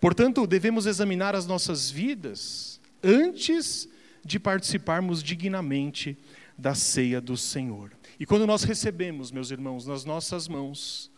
Portanto, 0.00 0.46
devemos 0.46 0.86
examinar 0.86 1.36
as 1.36 1.46
nossas 1.46 1.90
vidas 1.90 2.80
antes 3.02 3.86
de 4.24 4.40
participarmos 4.40 5.22
dignamente 5.22 6.16
da 6.56 6.74
ceia 6.74 7.20
do 7.20 7.36
Senhor. 7.36 7.92
E 8.18 8.24
quando 8.24 8.46
nós 8.46 8.62
recebemos, 8.62 9.30
meus 9.30 9.50
irmãos, 9.50 9.86
nas 9.86 10.06
nossas 10.06 10.48
mãos, 10.48 11.10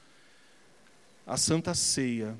a 1.24 1.36
Santa 1.36 1.74
Ceia, 1.74 2.36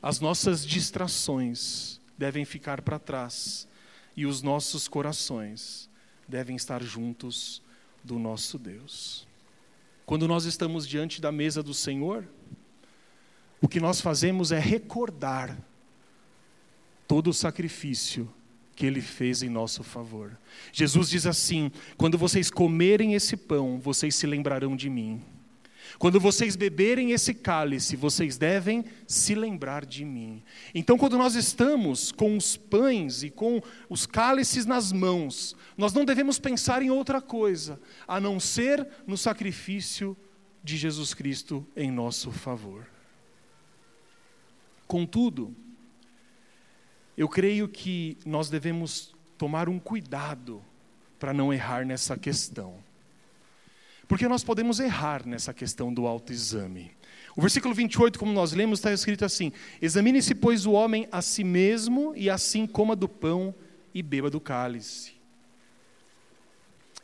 as 0.00 0.18
nossas 0.18 0.64
distrações 0.64 2.00
devem 2.16 2.46
ficar 2.46 2.80
para 2.80 2.98
trás 2.98 3.68
e 4.18 4.26
os 4.26 4.42
nossos 4.42 4.88
corações 4.88 5.88
devem 6.26 6.56
estar 6.56 6.82
juntos 6.82 7.62
do 8.02 8.18
nosso 8.18 8.58
Deus. 8.58 9.28
Quando 10.04 10.26
nós 10.26 10.44
estamos 10.44 10.88
diante 10.88 11.20
da 11.20 11.30
mesa 11.30 11.62
do 11.62 11.72
Senhor, 11.72 12.28
o 13.60 13.68
que 13.68 13.78
nós 13.78 14.00
fazemos 14.00 14.50
é 14.50 14.58
recordar 14.58 15.56
todo 17.06 17.30
o 17.30 17.32
sacrifício 17.32 18.28
que 18.74 18.84
ele 18.84 19.00
fez 19.00 19.44
em 19.44 19.48
nosso 19.48 19.84
favor. 19.84 20.36
Jesus 20.72 21.08
diz 21.08 21.24
assim: 21.24 21.70
quando 21.96 22.18
vocês 22.18 22.50
comerem 22.50 23.14
esse 23.14 23.36
pão, 23.36 23.78
vocês 23.78 24.16
se 24.16 24.26
lembrarão 24.26 24.74
de 24.74 24.90
mim. 24.90 25.22
Quando 25.98 26.20
vocês 26.20 26.56
beberem 26.56 27.12
esse 27.12 27.32
cálice, 27.32 27.96
vocês 27.96 28.36
devem 28.36 28.84
se 29.06 29.34
lembrar 29.34 29.86
de 29.86 30.04
mim. 30.04 30.42
Então, 30.74 30.98
quando 30.98 31.16
nós 31.16 31.34
estamos 31.34 32.10
com 32.12 32.36
os 32.36 32.56
pães 32.56 33.22
e 33.22 33.30
com 33.30 33.62
os 33.88 34.06
cálices 34.06 34.66
nas 34.66 34.92
mãos, 34.92 35.56
nós 35.76 35.92
não 35.92 36.04
devemos 36.04 36.38
pensar 36.38 36.82
em 36.82 36.90
outra 36.90 37.20
coisa, 37.20 37.80
a 38.06 38.20
não 38.20 38.38
ser 38.38 38.86
no 39.06 39.16
sacrifício 39.16 40.16
de 40.62 40.76
Jesus 40.76 41.14
Cristo 41.14 41.66
em 41.76 41.90
nosso 41.90 42.30
favor. 42.30 42.86
Contudo, 44.86 45.54
eu 47.16 47.28
creio 47.28 47.68
que 47.68 48.16
nós 48.24 48.48
devemos 48.48 49.14
tomar 49.36 49.68
um 49.68 49.78
cuidado 49.78 50.62
para 51.18 51.34
não 51.34 51.52
errar 51.52 51.84
nessa 51.84 52.16
questão. 52.16 52.82
Porque 54.08 54.26
nós 54.26 54.42
podemos 54.42 54.80
errar 54.80 55.26
nessa 55.26 55.52
questão 55.52 55.92
do 55.92 56.06
autoexame. 56.06 56.90
O 57.36 57.42
versículo 57.42 57.74
28, 57.74 58.18
como 58.18 58.32
nós 58.32 58.52
lemos, 58.52 58.78
está 58.78 58.92
escrito 58.92 59.24
assim: 59.24 59.52
Examine-se, 59.80 60.34
pois, 60.34 60.64
o 60.64 60.72
homem 60.72 61.06
a 61.12 61.20
si 61.20 61.44
mesmo, 61.44 62.14
e 62.16 62.30
assim 62.30 62.66
coma 62.66 62.96
do 62.96 63.06
pão 63.06 63.54
e 63.94 64.02
beba 64.02 64.30
do 64.30 64.40
cálice. 64.40 65.12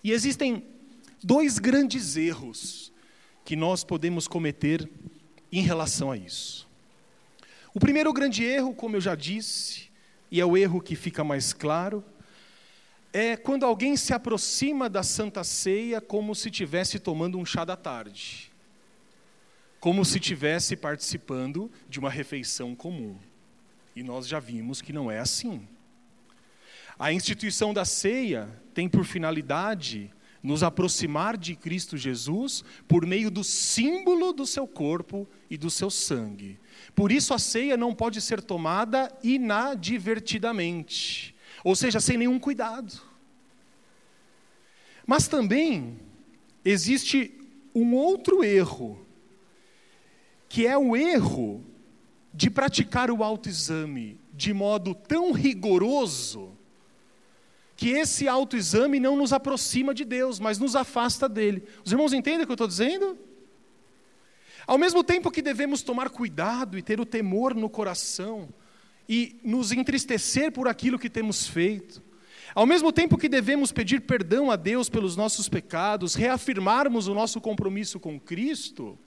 E 0.03 0.11
existem 0.11 0.65
dois 1.23 1.59
grandes 1.59 2.17
erros 2.17 2.93
que 3.45 3.55
nós 3.55 3.85
podemos 3.85 4.27
cometer 4.27 4.89
em 5.53 5.61
relação 5.61 6.11
a 6.11 6.17
isso. 6.17 6.67
O 7.75 7.81
primeiro 7.81 8.13
grande 8.13 8.45
erro, 8.45 8.75
como 8.75 8.97
eu 8.97 9.01
já 9.01 9.15
disse, 9.15 9.91
e 10.31 10.41
é 10.41 10.45
o 10.45 10.57
erro 10.57 10.81
que 10.81 10.97
fica 10.97 11.23
mais 11.23 11.53
claro, 11.53 12.05
é 13.15 13.37
quando 13.37 13.65
alguém 13.65 13.97
se 13.97 14.13
aproxima 14.13 14.91
da 14.91 15.05
Santa 15.05 15.45
Ceia 15.45 16.01
como 16.01 16.35
se 16.35 16.49
estivesse 16.49 16.99
tomando 16.99 17.39
um 17.39 17.47
chá 17.47 17.65
da 17.65 17.77
tarde, 17.77 18.51
como 19.79 20.05
se 20.05 20.19
estivesse 20.19 20.75
participando 20.75 21.71
de 21.89 22.01
uma 22.01 22.11
refeição 22.11 22.75
comum. 22.75 23.17
E 23.95 24.03
nós 24.03 24.27
já 24.27 24.41
vimos 24.41 24.83
que 24.83 24.93
não 24.93 25.09
é 25.09 25.21
assim. 25.21 25.65
A 26.99 27.13
instituição 27.13 27.73
da 27.73 27.85
ceia 27.85 28.61
tem 28.75 28.89
por 28.89 29.05
finalidade 29.05 30.11
nos 30.43 30.65
aproximar 30.65 31.37
de 31.37 31.55
Cristo 31.55 31.97
Jesus 31.97 32.65
por 32.89 33.07
meio 33.07 33.31
do 33.31 33.45
símbolo 33.45 34.33
do 34.33 34.45
seu 34.45 34.67
corpo 34.67 35.29
e 35.49 35.57
do 35.57 35.71
seu 35.71 35.89
sangue. 35.89 36.59
Por 36.97 37.13
isso 37.13 37.33
a 37.33 37.39
ceia 37.39 37.77
não 37.77 37.95
pode 37.95 38.21
ser 38.21 38.43
tomada 38.43 39.09
inadvertidamente 39.23 41.34
ou 41.65 41.75
seja, 41.75 41.99
sem 41.99 42.19
nenhum 42.19 42.39
cuidado. 42.39 43.01
Mas 45.07 45.27
também 45.27 45.99
existe 46.65 47.41
um 47.75 47.95
outro 47.95 48.45
erro, 48.45 49.05
que 50.49 50.67
é 50.67 50.77
o 50.77 50.95
erro 50.95 51.65
de 52.33 52.51
praticar 52.51 53.11
o 53.11 53.25
autoexame 53.25 54.21
de 54.33 54.53
modo 54.53 54.95
tão 54.95 55.33
rigoroso 55.33 56.57
que 57.77 57.91
esse 57.91 58.29
autoexame 58.29 59.01
não 59.01 59.17
nos 59.17 59.33
aproxima 59.33 59.93
de 59.93 60.05
Deus, 60.05 60.39
mas 60.39 60.59
nos 60.59 60.77
afasta 60.77 61.29
dele. 61.29 61.67
Os 61.85 61.91
irmãos 61.91 62.13
entendem 62.13 62.43
o 62.43 62.47
que 62.47 62.53
eu 62.53 62.55
estou 62.55 62.69
dizendo? 62.69 63.19
Ao 64.67 64.79
mesmo 64.79 65.03
tempo 65.03 65.31
que 65.31 65.43
devemos 65.43 65.83
tomar 65.83 66.09
cuidado 66.09 66.79
e 66.79 66.83
ter 66.83 67.01
o 67.01 67.07
temor 67.07 67.55
no 67.55 67.69
coração, 67.69 68.49
e 69.09 69.39
nos 69.43 69.73
entristecer 69.73 70.53
por 70.53 70.69
aquilo 70.69 70.99
que 70.99 71.11
temos 71.11 71.47
feito. 71.47 72.03
Ao 72.55 72.67
mesmo 72.67 72.93
tempo 72.93 73.19
que 73.19 73.29
devemos 73.29 73.73
pedir 73.73 74.03
perdão 74.03 74.51
a 74.51 74.57
Deus 74.57 74.89
pelos 74.89 75.17
nossos 75.17 75.49
pecados, 75.49 76.15
reafirmarmos 76.15 77.09
o 77.09 77.15
nosso 77.15 77.41
compromisso 77.41 77.99
com 77.99 78.19
Cristo, 78.19 78.99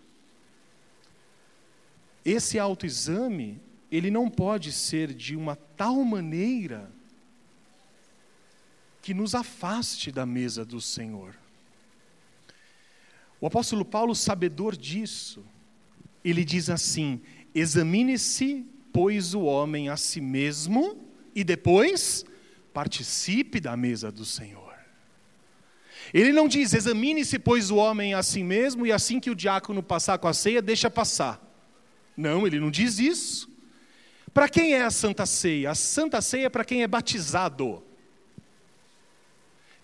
esse 2.25 2.59
autoexame, 2.59 3.61
ele 3.89 4.11
não 4.11 4.29
pode 4.29 4.73
ser 4.73 5.13
de 5.13 5.35
uma 5.35 5.55
tal 5.55 6.03
maneira 6.03 6.91
que 9.01 9.13
nos 9.13 9.33
afaste 9.33 10.11
da 10.11 10.25
mesa 10.25 10.65
do 10.65 10.81
Senhor. 10.81 11.33
O 13.39 13.47
apóstolo 13.47 13.85
Paulo, 13.85 14.13
sabedor 14.13 14.75
disso, 14.75 15.45
ele 16.21 16.43
diz 16.43 16.69
assim: 16.69 17.21
examine-se 17.55 18.65
pois, 18.97 19.35
o 19.35 19.41
homem 19.41 19.89
a 19.89 19.95
si 19.95 20.19
mesmo 20.19 20.97
e 21.35 21.43
depois 21.43 22.25
participe 22.73 23.59
da 23.59 23.77
mesa 23.77 24.11
do 24.11 24.25
Senhor. 24.25 24.73
Ele 26.11 26.31
não 26.31 26.47
diz, 26.47 26.73
examine-se, 26.73 27.37
pois, 27.37 27.69
o 27.69 27.75
homem 27.75 28.15
a 28.15 28.23
si 28.23 28.41
mesmo, 28.41 28.87
e 28.87 28.91
assim 28.91 29.19
que 29.19 29.29
o 29.29 29.35
diácono 29.35 29.83
passar 29.83 30.17
com 30.17 30.27
a 30.27 30.33
ceia, 30.33 30.63
deixa 30.63 30.89
passar. 30.89 31.39
Não, 32.17 32.47
ele 32.47 32.59
não 32.59 32.71
diz 32.71 32.97
isso. 32.97 33.47
Para 34.33 34.49
quem 34.49 34.73
é 34.73 34.81
a 34.81 34.89
Santa 34.89 35.27
Ceia? 35.27 35.69
A 35.69 35.75
Santa 35.75 36.19
Ceia 36.19 36.47
é 36.47 36.49
para 36.49 36.65
quem 36.65 36.81
é 36.81 36.87
batizado. 36.87 37.83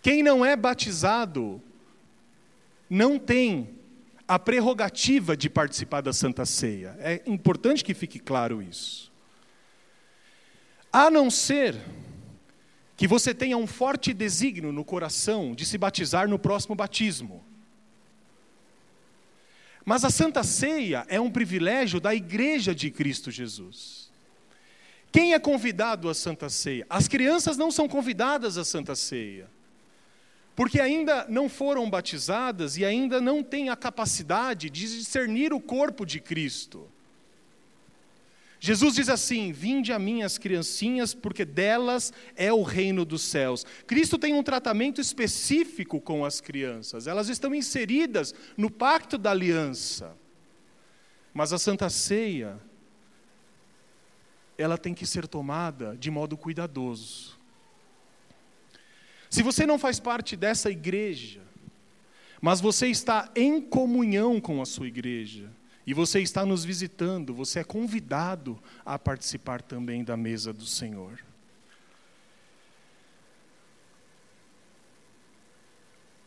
Quem 0.01 0.23
não 0.23 0.43
é 0.43 0.55
batizado 0.55 1.61
não 2.89 3.19
tem 3.19 3.77
a 4.33 4.39
prerrogativa 4.39 5.37
de 5.37 5.47
participar 5.47 6.01
da 6.01 6.11
Santa 6.11 6.43
Ceia. 6.43 6.97
É 6.99 7.21
importante 7.27 7.83
que 7.83 7.93
fique 7.93 8.17
claro 8.17 8.63
isso. 8.63 9.11
A 10.91 11.11
não 11.11 11.29
ser 11.29 11.79
que 12.97 13.07
você 13.07 13.31
tenha 13.31 13.55
um 13.55 13.67
forte 13.67 14.11
desígnio 14.11 14.71
no 14.71 14.83
coração 14.83 15.53
de 15.53 15.63
se 15.63 15.77
batizar 15.77 16.27
no 16.27 16.39
próximo 16.39 16.73
batismo. 16.73 17.43
Mas 19.85 20.03
a 20.03 20.09
Santa 20.09 20.43
Ceia 20.43 21.05
é 21.09 21.21
um 21.21 21.29
privilégio 21.29 21.99
da 21.99 22.15
Igreja 22.15 22.73
de 22.73 22.89
Cristo 22.89 23.29
Jesus. 23.29 24.11
Quem 25.11 25.33
é 25.33 25.39
convidado 25.39 26.09
à 26.09 26.13
Santa 26.15 26.49
Ceia? 26.49 26.87
As 26.89 27.07
crianças 27.07 27.55
não 27.55 27.69
são 27.69 27.87
convidadas 27.87 28.57
à 28.57 28.65
Santa 28.65 28.95
Ceia, 28.95 29.47
porque 30.55 30.79
ainda 30.79 31.25
não 31.27 31.49
foram 31.49 31.89
batizadas 31.89 32.77
e 32.77 32.85
ainda 32.85 33.19
não 33.19 33.41
têm 33.41 33.69
a 33.69 33.75
capacidade 33.75 34.69
de 34.69 34.97
discernir 34.97 35.53
o 35.53 35.59
corpo 35.59 36.05
de 36.05 36.19
Cristo. 36.19 36.87
Jesus 38.59 38.95
diz 38.95 39.09
assim: 39.09 39.51
Vinde 39.51 39.91
a 39.91 39.99
mim 39.99 40.23
as 40.23 40.37
criancinhas, 40.37 41.13
porque 41.13 41.43
delas 41.43 42.13
é 42.33 42.53
o 42.53 42.63
reino 42.63 43.03
dos 43.03 43.21
céus. 43.23 43.65
Cristo 43.85 44.17
tem 44.17 44.33
um 44.33 44.41
tratamento 44.41 45.01
específico 45.01 45.99
com 45.99 46.23
as 46.23 46.39
crianças, 46.39 47.05
elas 47.05 47.27
estão 47.27 47.53
inseridas 47.53 48.33
no 48.55 48.71
pacto 48.71 49.17
da 49.17 49.31
aliança. 49.31 50.15
Mas 51.33 51.51
a 51.51 51.57
Santa 51.57 51.89
Ceia, 51.89 52.57
ela 54.57 54.77
tem 54.77 54.93
que 54.93 55.05
ser 55.05 55.27
tomada 55.27 55.97
de 55.97 56.09
modo 56.09 56.37
cuidadoso. 56.37 57.37
Se 59.33 59.41
você 59.41 59.65
não 59.65 59.79
faz 59.79 59.99
parte 59.99 60.35
dessa 60.35 60.69
igreja, 60.69 61.41
mas 62.39 62.61
você 62.61 62.85
está 62.85 63.31
em 63.35 63.59
comunhão 63.59 64.39
com 64.39 64.61
a 64.61 64.65
sua 64.65 64.87
igreja, 64.87 65.51
e 65.87 65.91
você 65.91 66.21
está 66.21 66.45
nos 66.45 66.63
visitando, 66.63 67.33
você 67.33 67.61
é 67.61 67.63
convidado 67.63 68.61
a 68.85 68.99
participar 68.99 69.63
também 69.63 70.03
da 70.03 70.15
mesa 70.15 70.53
do 70.53 70.67
Senhor. 70.67 71.19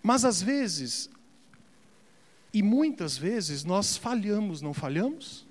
Mas 0.02 0.24
às 0.24 0.42
vezes, 0.42 1.08
e 2.52 2.60
muitas 2.60 3.16
vezes, 3.16 3.62
nós 3.62 3.96
falhamos, 3.96 4.60
não 4.60 4.74
falhamos? 4.74 5.46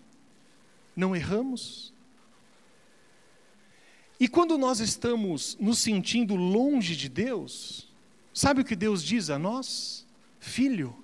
Não 0.94 1.16
erramos? 1.16 1.95
E 4.20 4.28
quando 4.28 4.58
nós 4.58 4.80
estamos 4.80 5.58
nos 5.60 5.80
sentindo 5.80 6.36
longe 6.36 6.96
de 6.96 7.10
Deus, 7.10 7.94
sabe 8.34 8.62
o 8.62 8.66
que 8.66 8.76
Deus 8.76 9.04
diz 9.04 9.30
a 9.30 9.38
nós? 9.38 10.06
Filho, 10.40 10.96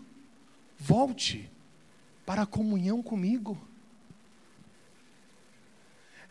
volte 0.78 1.50
para 2.26 2.44
a 2.44 2.46
comunhão 2.46 3.02
comigo. 3.02 3.60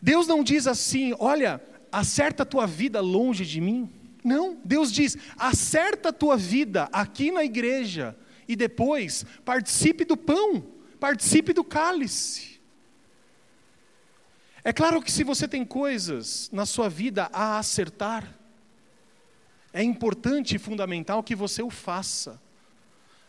Deus 0.00 0.26
não 0.26 0.42
diz 0.42 0.66
assim, 0.66 1.14
olha, 1.18 1.62
acerta 1.92 2.42
a 2.42 2.46
tua 2.46 2.66
vida 2.66 3.00
longe 3.00 3.44
de 3.44 3.60
mim. 3.60 3.90
Não, 4.24 4.58
Deus 4.64 4.90
diz, 4.90 5.16
acerta 5.36 6.08
a 6.08 6.12
tua 6.12 6.36
vida 6.36 6.88
aqui 6.92 7.30
na 7.30 7.44
igreja 7.44 8.16
e 8.48 8.56
depois 8.56 9.24
participe 9.44 10.04
do 10.04 10.16
pão, 10.16 10.64
participe 10.98 11.52
do 11.52 11.62
cálice. 11.62 12.49
É 14.62 14.72
claro 14.72 15.00
que 15.00 15.10
se 15.10 15.24
você 15.24 15.48
tem 15.48 15.64
coisas 15.64 16.50
na 16.52 16.66
sua 16.66 16.88
vida 16.88 17.30
a 17.32 17.58
acertar, 17.58 18.38
é 19.72 19.82
importante 19.82 20.56
e 20.56 20.58
fundamental 20.58 21.22
que 21.22 21.34
você 21.34 21.62
o 21.62 21.70
faça, 21.70 22.40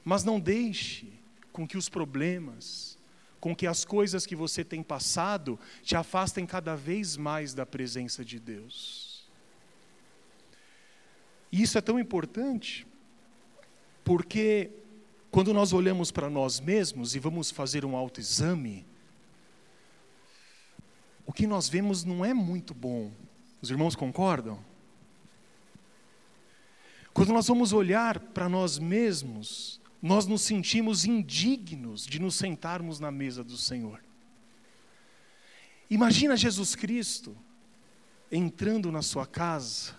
mas 0.03 0.23
não 0.23 0.39
deixe 0.39 1.13
com 1.53 1.67
que 1.67 1.77
os 1.77 1.87
problemas, 1.87 2.97
com 3.39 3.55
que 3.55 3.65
as 3.65 3.85
coisas 3.85 4.25
que 4.25 4.35
você 4.35 4.63
tem 4.63 4.83
passado 4.83 5.59
te 5.83 5.95
afastem 5.95 6.45
cada 6.45 6.75
vez 6.75 7.15
mais 7.15 7.53
da 7.53 7.65
presença 7.65 8.25
de 8.25 8.39
Deus. 8.39 9.29
E 11.51 11.61
isso 11.61 11.77
é 11.77 11.81
tão 11.81 11.99
importante, 11.99 12.87
porque 14.03 14.71
quando 15.29 15.53
nós 15.53 15.71
olhamos 15.71 16.11
para 16.11 16.29
nós 16.29 16.59
mesmos 16.59 17.15
e 17.15 17.19
vamos 17.19 17.51
fazer 17.51 17.85
um 17.85 17.95
autoexame, 17.95 18.85
o 21.25 21.34
que 21.34 21.47
nós 21.47 21.69
vemos 21.69 22.03
não 22.03 22.23
é 22.25 22.34
muito 22.34 22.73
bom. 22.73 23.12
Os 23.62 23.69
irmãos 23.69 23.95
concordam? 23.95 24.60
Quando 27.13 27.34
nós 27.34 27.47
vamos 27.47 27.73
olhar 27.73 28.19
para 28.19 28.47
nós 28.47 28.79
mesmos, 28.79 29.81
nós 30.01 30.25
nos 30.25 30.41
sentimos 30.41 31.05
indignos 31.05 32.05
de 32.05 32.19
nos 32.19 32.36
sentarmos 32.36 32.99
na 32.99 33.12
mesa 33.12 33.43
do 33.43 33.57
Senhor. 33.57 34.03
Imagina 35.89 36.38
Jesus 36.38 36.75
Cristo 36.75 37.38
entrando 38.31 38.91
na 38.91 39.01
sua 39.01 39.27
casa 39.27 39.93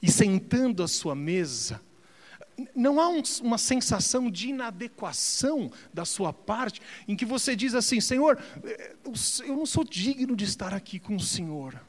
e 0.00 0.10
sentando 0.10 0.82
à 0.82 0.88
sua 0.88 1.14
mesa. 1.14 1.80
Não 2.74 2.98
há 2.98 3.08
um, 3.08 3.22
uma 3.42 3.58
sensação 3.58 4.30
de 4.30 4.48
inadequação 4.48 5.70
da 5.92 6.04
sua 6.04 6.32
parte, 6.32 6.80
em 7.06 7.14
que 7.14 7.24
você 7.24 7.54
diz 7.54 7.74
assim: 7.74 8.00
Senhor, 8.00 8.38
eh, 8.64 8.96
eu 9.46 9.56
não 9.56 9.66
sou 9.66 9.84
digno 9.84 10.34
de 10.34 10.44
estar 10.44 10.74
aqui 10.74 10.98
com 10.98 11.16
o 11.16 11.20
Senhor. 11.20 11.80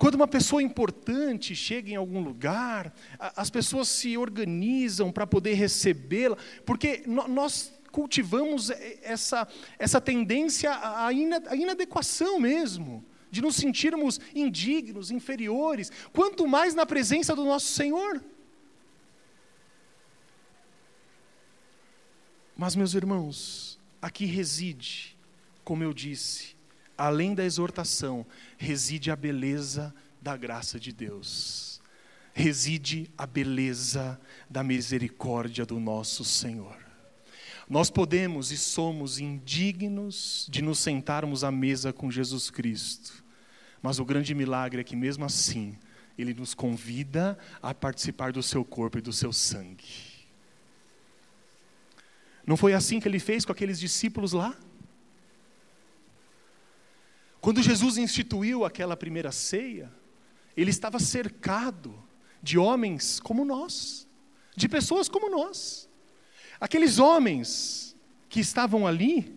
Quando 0.00 0.14
uma 0.14 0.26
pessoa 0.26 0.62
importante 0.62 1.54
chega 1.54 1.90
em 1.90 1.94
algum 1.96 2.20
lugar, 2.20 2.90
as 3.18 3.50
pessoas 3.50 3.86
se 3.86 4.16
organizam 4.16 5.12
para 5.12 5.26
poder 5.26 5.52
recebê-la, 5.52 6.38
porque 6.64 7.02
nós 7.06 7.70
cultivamos 7.92 8.70
essa, 9.02 9.46
essa 9.78 10.00
tendência 10.00 10.72
à 10.72 11.12
inadequação 11.12 12.40
mesmo, 12.40 13.04
de 13.30 13.42
nos 13.42 13.56
sentirmos 13.56 14.18
indignos, 14.34 15.10
inferiores, 15.10 15.92
quanto 16.14 16.48
mais 16.48 16.74
na 16.74 16.86
presença 16.86 17.36
do 17.36 17.44
nosso 17.44 17.66
Senhor. 17.66 18.24
Mas, 22.60 22.76
meus 22.76 22.92
irmãos, 22.92 23.80
aqui 24.02 24.26
reside, 24.26 25.16
como 25.64 25.82
eu 25.82 25.94
disse, 25.94 26.54
além 26.94 27.34
da 27.34 27.42
exortação, 27.42 28.26
reside 28.58 29.10
a 29.10 29.16
beleza 29.16 29.94
da 30.20 30.36
graça 30.36 30.78
de 30.78 30.92
Deus, 30.92 31.80
reside 32.34 33.10
a 33.16 33.26
beleza 33.26 34.20
da 34.50 34.62
misericórdia 34.62 35.64
do 35.64 35.80
nosso 35.80 36.22
Senhor. 36.22 36.76
Nós 37.66 37.88
podemos 37.88 38.52
e 38.52 38.58
somos 38.58 39.18
indignos 39.18 40.46
de 40.50 40.60
nos 40.60 40.80
sentarmos 40.80 41.42
à 41.42 41.50
mesa 41.50 41.94
com 41.94 42.10
Jesus 42.10 42.50
Cristo, 42.50 43.24
mas 43.80 43.98
o 43.98 44.04
grande 44.04 44.34
milagre 44.34 44.82
é 44.82 44.84
que, 44.84 44.94
mesmo 44.94 45.24
assim, 45.24 45.78
Ele 46.18 46.34
nos 46.34 46.52
convida 46.52 47.38
a 47.62 47.72
participar 47.72 48.32
do 48.32 48.42
seu 48.42 48.66
corpo 48.66 48.98
e 48.98 49.00
do 49.00 49.14
seu 49.14 49.32
sangue. 49.32 50.09
Não 52.46 52.56
foi 52.56 52.74
assim 52.74 53.00
que 53.00 53.08
Ele 53.08 53.18
fez 53.18 53.44
com 53.44 53.52
aqueles 53.52 53.78
discípulos 53.78 54.32
lá? 54.32 54.56
Quando 57.40 57.62
Jesus 57.62 57.96
instituiu 57.96 58.64
aquela 58.64 58.96
primeira 58.96 59.32
ceia, 59.32 59.90
ele 60.56 60.70
estava 60.70 60.98
cercado 60.98 61.94
de 62.42 62.58
homens 62.58 63.18
como 63.18 63.44
nós, 63.44 64.06
de 64.54 64.68
pessoas 64.68 65.08
como 65.08 65.30
nós. 65.30 65.88
Aqueles 66.60 66.98
homens 66.98 67.96
que 68.28 68.40
estavam 68.40 68.86
ali 68.86 69.34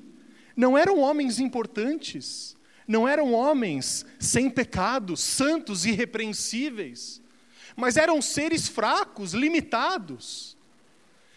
não 0.55 0.77
eram 0.77 0.99
homens 0.99 1.39
importantes, 1.39 2.57
não 2.85 3.07
eram 3.07 3.33
homens 3.33 4.05
sem 4.19 4.49
pecado, 4.49 5.15
santos, 5.15 5.85
irrepreensíveis, 5.85 7.21
mas 7.75 7.95
eram 7.95 8.21
seres 8.21 8.67
fracos, 8.67 9.33
limitados, 9.33 10.57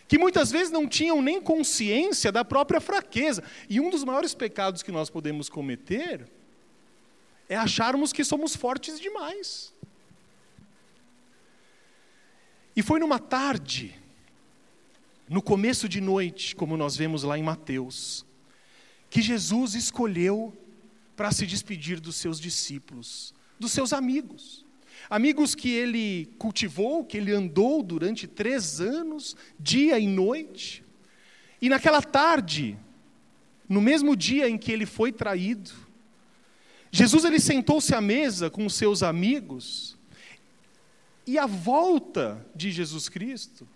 que 0.08 0.18
muitas 0.18 0.50
vezes 0.50 0.70
não 0.70 0.86
tinham 0.86 1.20
nem 1.20 1.40
consciência 1.40 2.30
da 2.30 2.44
própria 2.44 2.80
fraqueza. 2.80 3.42
E 3.68 3.80
um 3.80 3.90
dos 3.90 4.04
maiores 4.04 4.34
pecados 4.34 4.82
que 4.82 4.92
nós 4.92 5.10
podemos 5.10 5.48
cometer 5.48 6.30
é 7.48 7.56
acharmos 7.56 8.12
que 8.12 8.24
somos 8.24 8.54
fortes 8.54 9.00
demais. 9.00 9.72
E 12.74 12.82
foi 12.82 13.00
numa 13.00 13.18
tarde, 13.18 13.98
no 15.28 15.40
começo 15.40 15.88
de 15.88 16.00
noite, 16.00 16.54
como 16.54 16.76
nós 16.76 16.96
vemos 16.96 17.22
lá 17.22 17.38
em 17.38 17.42
Mateus, 17.42 18.24
que 19.08 19.22
Jesus 19.22 19.74
escolheu 19.74 20.56
para 21.16 21.32
se 21.32 21.46
despedir 21.46 21.98
dos 21.98 22.16
seus 22.16 22.38
discípulos, 22.38 23.34
dos 23.58 23.72
seus 23.72 23.94
amigos. 23.94 24.65
Amigos 25.08 25.54
que 25.54 25.70
ele 25.70 26.26
cultivou, 26.38 27.04
que 27.04 27.16
ele 27.16 27.32
andou 27.32 27.82
durante 27.82 28.26
três 28.26 28.80
anos, 28.80 29.36
dia 29.58 29.98
e 29.98 30.06
noite. 30.06 30.84
E 31.60 31.68
naquela 31.68 32.02
tarde, 32.02 32.78
no 33.68 33.80
mesmo 33.80 34.16
dia 34.16 34.48
em 34.48 34.58
que 34.58 34.70
ele 34.70 34.86
foi 34.86 35.12
traído, 35.12 35.72
Jesus 36.90 37.24
ele 37.24 37.40
sentou-se 37.40 37.94
à 37.94 38.00
mesa 38.00 38.48
com 38.48 38.64
os 38.64 38.74
seus 38.74 39.02
amigos, 39.02 39.96
e 41.26 41.38
à 41.38 41.46
volta 41.46 42.46
de 42.54 42.70
Jesus 42.70 43.08
Cristo 43.08 43.66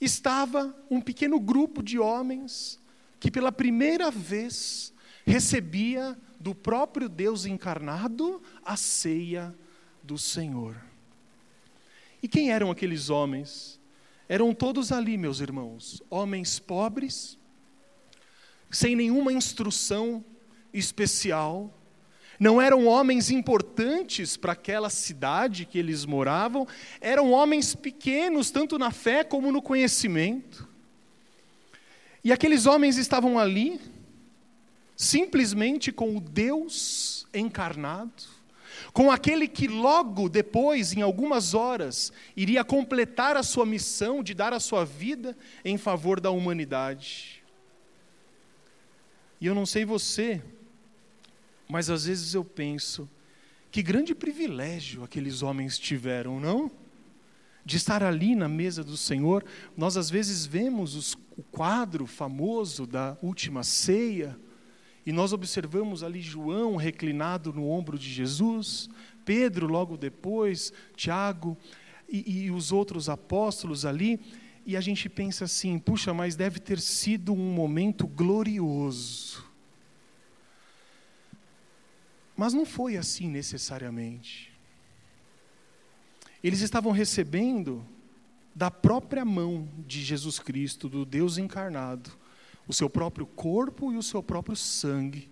estava 0.00 0.76
um 0.90 1.00
pequeno 1.00 1.38
grupo 1.38 1.82
de 1.82 1.98
homens 1.98 2.78
que 3.20 3.30
pela 3.30 3.52
primeira 3.52 4.10
vez 4.10 4.92
recebia 5.24 6.18
do 6.40 6.54
próprio 6.54 7.08
Deus 7.08 7.46
encarnado 7.46 8.42
a 8.64 8.76
ceia 8.76 9.54
do 10.06 10.16
Senhor. 10.16 10.76
E 12.22 12.28
quem 12.28 12.50
eram 12.50 12.70
aqueles 12.70 13.10
homens? 13.10 13.78
Eram 14.28 14.54
todos 14.54 14.90
ali, 14.90 15.18
meus 15.18 15.40
irmãos, 15.40 16.02
homens 16.08 16.58
pobres, 16.58 17.38
sem 18.70 18.96
nenhuma 18.96 19.32
instrução 19.32 20.24
especial, 20.72 21.72
não 22.38 22.60
eram 22.60 22.86
homens 22.86 23.30
importantes 23.30 24.36
para 24.36 24.52
aquela 24.52 24.90
cidade 24.90 25.64
que 25.64 25.78
eles 25.78 26.04
moravam, 26.04 26.66
eram 27.00 27.32
homens 27.32 27.74
pequenos, 27.74 28.50
tanto 28.50 28.78
na 28.78 28.90
fé 28.90 29.24
como 29.24 29.50
no 29.50 29.62
conhecimento. 29.62 30.68
E 32.22 32.32
aqueles 32.32 32.66
homens 32.66 32.96
estavam 32.96 33.38
ali, 33.38 33.80
simplesmente 34.96 35.92
com 35.92 36.16
o 36.16 36.20
Deus 36.20 37.26
encarnado, 37.32 38.35
com 38.92 39.10
aquele 39.10 39.48
que 39.48 39.68
logo 39.68 40.28
depois, 40.28 40.92
em 40.92 41.02
algumas 41.02 41.54
horas, 41.54 42.12
iria 42.36 42.64
completar 42.64 43.36
a 43.36 43.42
sua 43.42 43.66
missão 43.66 44.22
de 44.22 44.34
dar 44.34 44.52
a 44.52 44.60
sua 44.60 44.84
vida 44.84 45.36
em 45.64 45.76
favor 45.76 46.20
da 46.20 46.30
humanidade. 46.30 47.42
E 49.40 49.46
eu 49.46 49.54
não 49.54 49.66
sei 49.66 49.84
você, 49.84 50.42
mas 51.68 51.90
às 51.90 52.06
vezes 52.06 52.34
eu 52.34 52.44
penso, 52.44 53.08
que 53.70 53.82
grande 53.82 54.14
privilégio 54.14 55.04
aqueles 55.04 55.42
homens 55.42 55.78
tiveram, 55.78 56.40
não? 56.40 56.70
De 57.64 57.76
estar 57.76 58.02
ali 58.02 58.34
na 58.34 58.48
mesa 58.48 58.82
do 58.82 58.96
Senhor. 58.96 59.44
Nós 59.76 59.96
às 59.96 60.08
vezes 60.08 60.46
vemos 60.46 60.94
os, 60.94 61.14
o 61.36 61.42
quadro 61.42 62.06
famoso 62.06 62.86
da 62.86 63.18
última 63.20 63.62
ceia, 63.62 64.38
e 65.06 65.12
nós 65.12 65.32
observamos 65.32 66.02
ali 66.02 66.20
João 66.20 66.74
reclinado 66.74 67.52
no 67.52 67.70
ombro 67.70 67.96
de 67.96 68.12
Jesus, 68.12 68.90
Pedro 69.24 69.68
logo 69.68 69.96
depois, 69.96 70.72
Tiago 70.96 71.56
e, 72.08 72.46
e 72.46 72.50
os 72.50 72.72
outros 72.72 73.08
apóstolos 73.08 73.86
ali, 73.86 74.20
e 74.66 74.76
a 74.76 74.80
gente 74.80 75.08
pensa 75.08 75.44
assim: 75.44 75.78
puxa, 75.78 76.12
mas 76.12 76.34
deve 76.34 76.58
ter 76.58 76.80
sido 76.80 77.32
um 77.32 77.52
momento 77.54 78.04
glorioso. 78.04 79.46
Mas 82.36 82.52
não 82.52 82.66
foi 82.66 82.96
assim 82.96 83.28
necessariamente. 83.28 84.52
Eles 86.42 86.60
estavam 86.60 86.90
recebendo 86.90 87.86
da 88.54 88.70
própria 88.70 89.24
mão 89.24 89.68
de 89.86 90.02
Jesus 90.02 90.40
Cristo, 90.40 90.88
do 90.88 91.04
Deus 91.04 91.38
encarnado, 91.38 92.10
o 92.66 92.72
seu 92.72 92.90
próprio 92.90 93.26
corpo 93.26 93.92
e 93.92 93.96
o 93.96 94.02
seu 94.02 94.22
próprio 94.22 94.56
sangue. 94.56 95.30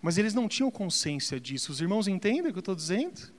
Mas 0.00 0.18
eles 0.18 0.34
não 0.34 0.46
tinham 0.46 0.70
consciência 0.70 1.40
disso. 1.40 1.72
Os 1.72 1.80
irmãos 1.80 2.06
entendem 2.06 2.50
o 2.50 2.52
que 2.52 2.58
eu 2.58 2.60
estou 2.60 2.74
dizendo? 2.74 3.32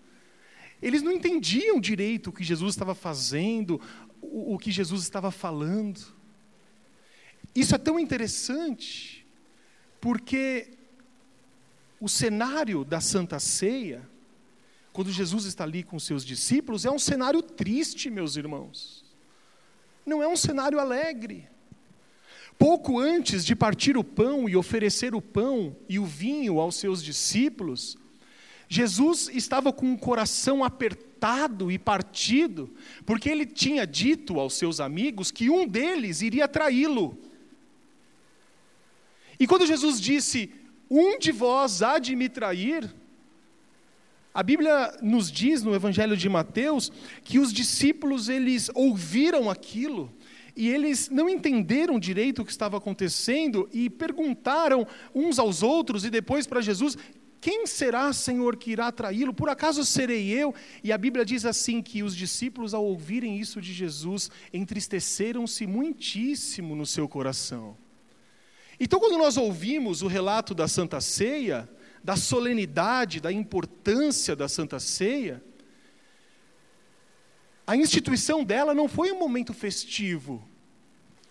Eles 0.81 1.01
não 1.01 1.11
entendiam 1.11 1.79
direito 1.79 2.29
o 2.29 2.33
que 2.33 2.43
Jesus 2.43 2.73
estava 2.73 2.93
fazendo, 2.93 3.81
o, 4.21 4.55
o 4.55 4.57
que 4.57 4.71
Jesus 4.71 5.03
estava 5.03 5.31
falando. 5.31 6.15
Isso 7.55 7.73
é 7.73 7.77
tão 7.77 7.99
interessante, 7.99 9.25
porque 9.99 10.77
o 11.99 12.07
cenário 12.07 12.85
da 12.85 13.01
Santa 13.01 13.39
Ceia, 13.39 14.07
quando 14.93 15.11
Jesus 15.11 15.45
está 15.45 15.63
ali 15.63 15.83
com 15.83 15.99
seus 15.99 16.23
discípulos, 16.23 16.85
é 16.85 16.91
um 16.91 16.99
cenário 16.99 17.41
triste, 17.41 18.09
meus 18.09 18.35
irmãos. 18.35 19.03
Não 20.05 20.21
é 20.21 20.27
um 20.27 20.37
cenário 20.37 20.79
alegre. 20.79 21.49
Pouco 22.57 22.99
antes 22.99 23.45
de 23.45 23.55
partir 23.55 23.97
o 23.97 24.03
pão 24.03 24.49
e 24.49 24.55
oferecer 24.55 25.13
o 25.13 25.21
pão 25.21 25.75
e 25.87 25.99
o 25.99 26.05
vinho 26.05 26.59
aos 26.59 26.75
seus 26.75 27.03
discípulos, 27.03 27.97
Jesus 28.67 29.29
estava 29.31 29.71
com 29.71 29.93
o 29.93 29.97
coração 29.97 30.63
apertado 30.63 31.71
e 31.71 31.77
partido, 31.77 32.69
porque 33.05 33.29
ele 33.29 33.45
tinha 33.45 33.85
dito 33.85 34.39
aos 34.39 34.55
seus 34.55 34.79
amigos 34.79 35.31
que 35.31 35.49
um 35.49 35.67
deles 35.67 36.21
iria 36.21 36.47
traí-lo. 36.47 37.17
E 39.39 39.45
quando 39.45 39.67
Jesus 39.67 40.01
disse: 40.01 40.51
Um 40.89 41.19
de 41.19 41.31
vós 41.31 41.83
há 41.83 41.99
de 41.99 42.15
me 42.15 42.27
trair, 42.27 42.93
a 44.33 44.43
Bíblia 44.43 44.97
nos 45.01 45.31
diz 45.31 45.63
no 45.63 45.73
Evangelho 45.73 46.17
de 46.17 46.27
Mateus 46.27 46.91
que 47.23 47.39
os 47.39 47.53
discípulos 47.53 48.29
eles 48.29 48.69
ouviram 48.73 49.49
aquilo 49.49 50.11
e 50.57 50.67
eles 50.69 51.07
não 51.07 51.29
entenderam 51.29 51.99
direito 51.99 52.41
o 52.41 52.45
que 52.45 52.51
estava 52.51 52.77
acontecendo 52.77 53.69
e 53.71 53.91
perguntaram 53.91 54.87
uns 55.13 55.37
aos 55.37 55.61
outros 55.61 56.03
e 56.03 56.09
depois 56.09 56.47
para 56.47 56.61
Jesus: 56.61 56.97
Quem 57.39 57.67
será, 57.67 58.11
Senhor, 58.11 58.57
que 58.57 58.71
irá 58.71 58.91
traí-lo? 58.91 59.35
Por 59.35 59.49
acaso 59.49 59.85
serei 59.85 60.29
eu? 60.29 60.55
E 60.83 60.91
a 60.91 60.97
Bíblia 60.97 61.23
diz 61.23 61.45
assim: 61.45 61.79
que 61.79 62.01
os 62.01 62.15
discípulos, 62.15 62.73
ao 62.73 62.83
ouvirem 62.83 63.37
isso 63.39 63.61
de 63.61 63.71
Jesus, 63.71 64.31
entristeceram-se 64.51 65.67
muitíssimo 65.67 66.75
no 66.75 66.87
seu 66.87 67.07
coração. 67.07 67.77
Então, 68.79 68.99
quando 68.99 69.17
nós 69.19 69.37
ouvimos 69.37 70.01
o 70.01 70.07
relato 70.07 70.55
da 70.55 70.67
Santa 70.67 70.99
Ceia, 70.99 71.69
da 72.03 72.15
solenidade, 72.15 73.21
da 73.21 73.31
importância 73.31 74.35
da 74.35 74.47
Santa 74.47 74.79
Ceia, 74.79 75.43
a 77.67 77.75
instituição 77.75 78.45
dela 78.45 78.73
não 78.73 78.87
foi 78.87 79.11
um 79.11 79.19
momento 79.19 79.53
festivo, 79.53 80.46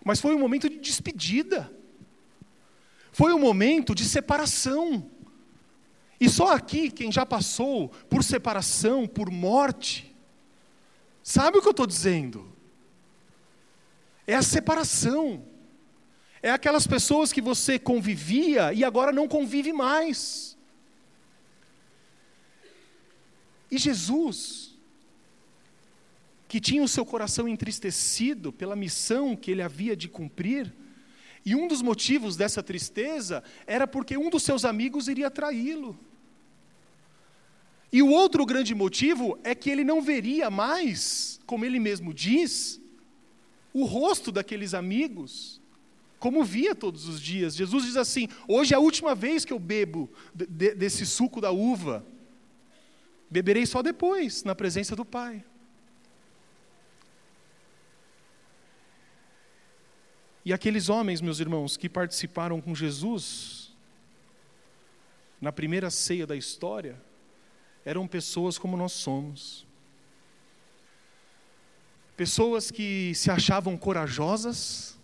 mas 0.06 0.20
foi 0.20 0.36
um 0.36 0.38
momento 0.38 0.70
de 0.70 0.78
despedida. 0.78 1.68
Foi 3.10 3.34
um 3.34 3.40
momento 3.40 3.92
de 3.92 4.04
separação. 4.04 5.10
E 6.20 6.28
só 6.28 6.54
aqui, 6.54 6.92
quem 6.92 7.10
já 7.10 7.26
passou 7.26 7.88
por 8.08 8.22
separação, 8.22 9.08
por 9.08 9.32
morte, 9.32 10.14
sabe 11.24 11.58
o 11.58 11.60
que 11.60 11.66
eu 11.66 11.72
estou 11.72 11.88
dizendo? 11.88 12.48
É 14.28 14.36
a 14.36 14.42
separação. 14.42 15.44
É 16.40 16.52
aquelas 16.52 16.86
pessoas 16.86 17.32
que 17.32 17.40
você 17.40 17.76
convivia 17.76 18.72
e 18.72 18.84
agora 18.84 19.10
não 19.10 19.26
convive 19.26 19.72
mais. 19.72 20.56
E 23.68 23.76
Jesus, 23.76 24.75
que 26.56 26.60
tinha 26.60 26.82
o 26.82 26.88
seu 26.88 27.04
coração 27.04 27.46
entristecido 27.46 28.50
pela 28.50 28.74
missão 28.74 29.36
que 29.36 29.50
ele 29.50 29.60
havia 29.60 29.94
de 29.94 30.08
cumprir, 30.08 30.72
e 31.44 31.54
um 31.54 31.68
dos 31.68 31.82
motivos 31.82 32.34
dessa 32.34 32.62
tristeza 32.62 33.44
era 33.66 33.86
porque 33.86 34.16
um 34.16 34.30
dos 34.30 34.42
seus 34.42 34.64
amigos 34.64 35.06
iria 35.06 35.30
traí-lo. 35.30 35.98
E 37.92 38.00
o 38.00 38.08
outro 38.08 38.46
grande 38.46 38.74
motivo 38.74 39.38
é 39.44 39.54
que 39.54 39.68
ele 39.68 39.84
não 39.84 40.00
veria 40.00 40.48
mais, 40.48 41.38
como 41.44 41.62
ele 41.62 41.78
mesmo 41.78 42.14
diz, 42.14 42.80
o 43.70 43.84
rosto 43.84 44.32
daqueles 44.32 44.72
amigos, 44.72 45.60
como 46.18 46.42
via 46.42 46.74
todos 46.74 47.06
os 47.06 47.20
dias. 47.20 47.54
Jesus 47.54 47.84
diz 47.84 47.98
assim: 47.98 48.28
Hoje 48.48 48.72
é 48.72 48.78
a 48.78 48.80
última 48.80 49.14
vez 49.14 49.44
que 49.44 49.52
eu 49.52 49.58
bebo 49.58 50.10
desse 50.34 51.04
suco 51.04 51.38
da 51.38 51.50
uva, 51.50 52.02
beberei 53.30 53.66
só 53.66 53.82
depois, 53.82 54.42
na 54.42 54.54
presença 54.54 54.96
do 54.96 55.04
Pai. 55.04 55.44
E 60.46 60.52
aqueles 60.52 60.88
homens, 60.88 61.20
meus 61.20 61.40
irmãos, 61.40 61.76
que 61.76 61.88
participaram 61.88 62.60
com 62.60 62.72
Jesus 62.72 63.74
na 65.40 65.50
primeira 65.50 65.90
ceia 65.90 66.24
da 66.24 66.36
história, 66.36 67.02
eram 67.84 68.06
pessoas 68.06 68.56
como 68.56 68.76
nós 68.76 68.92
somos. 68.92 69.66
Pessoas 72.16 72.70
que 72.70 73.12
se 73.16 73.28
achavam 73.28 73.76
corajosas, 73.76 74.96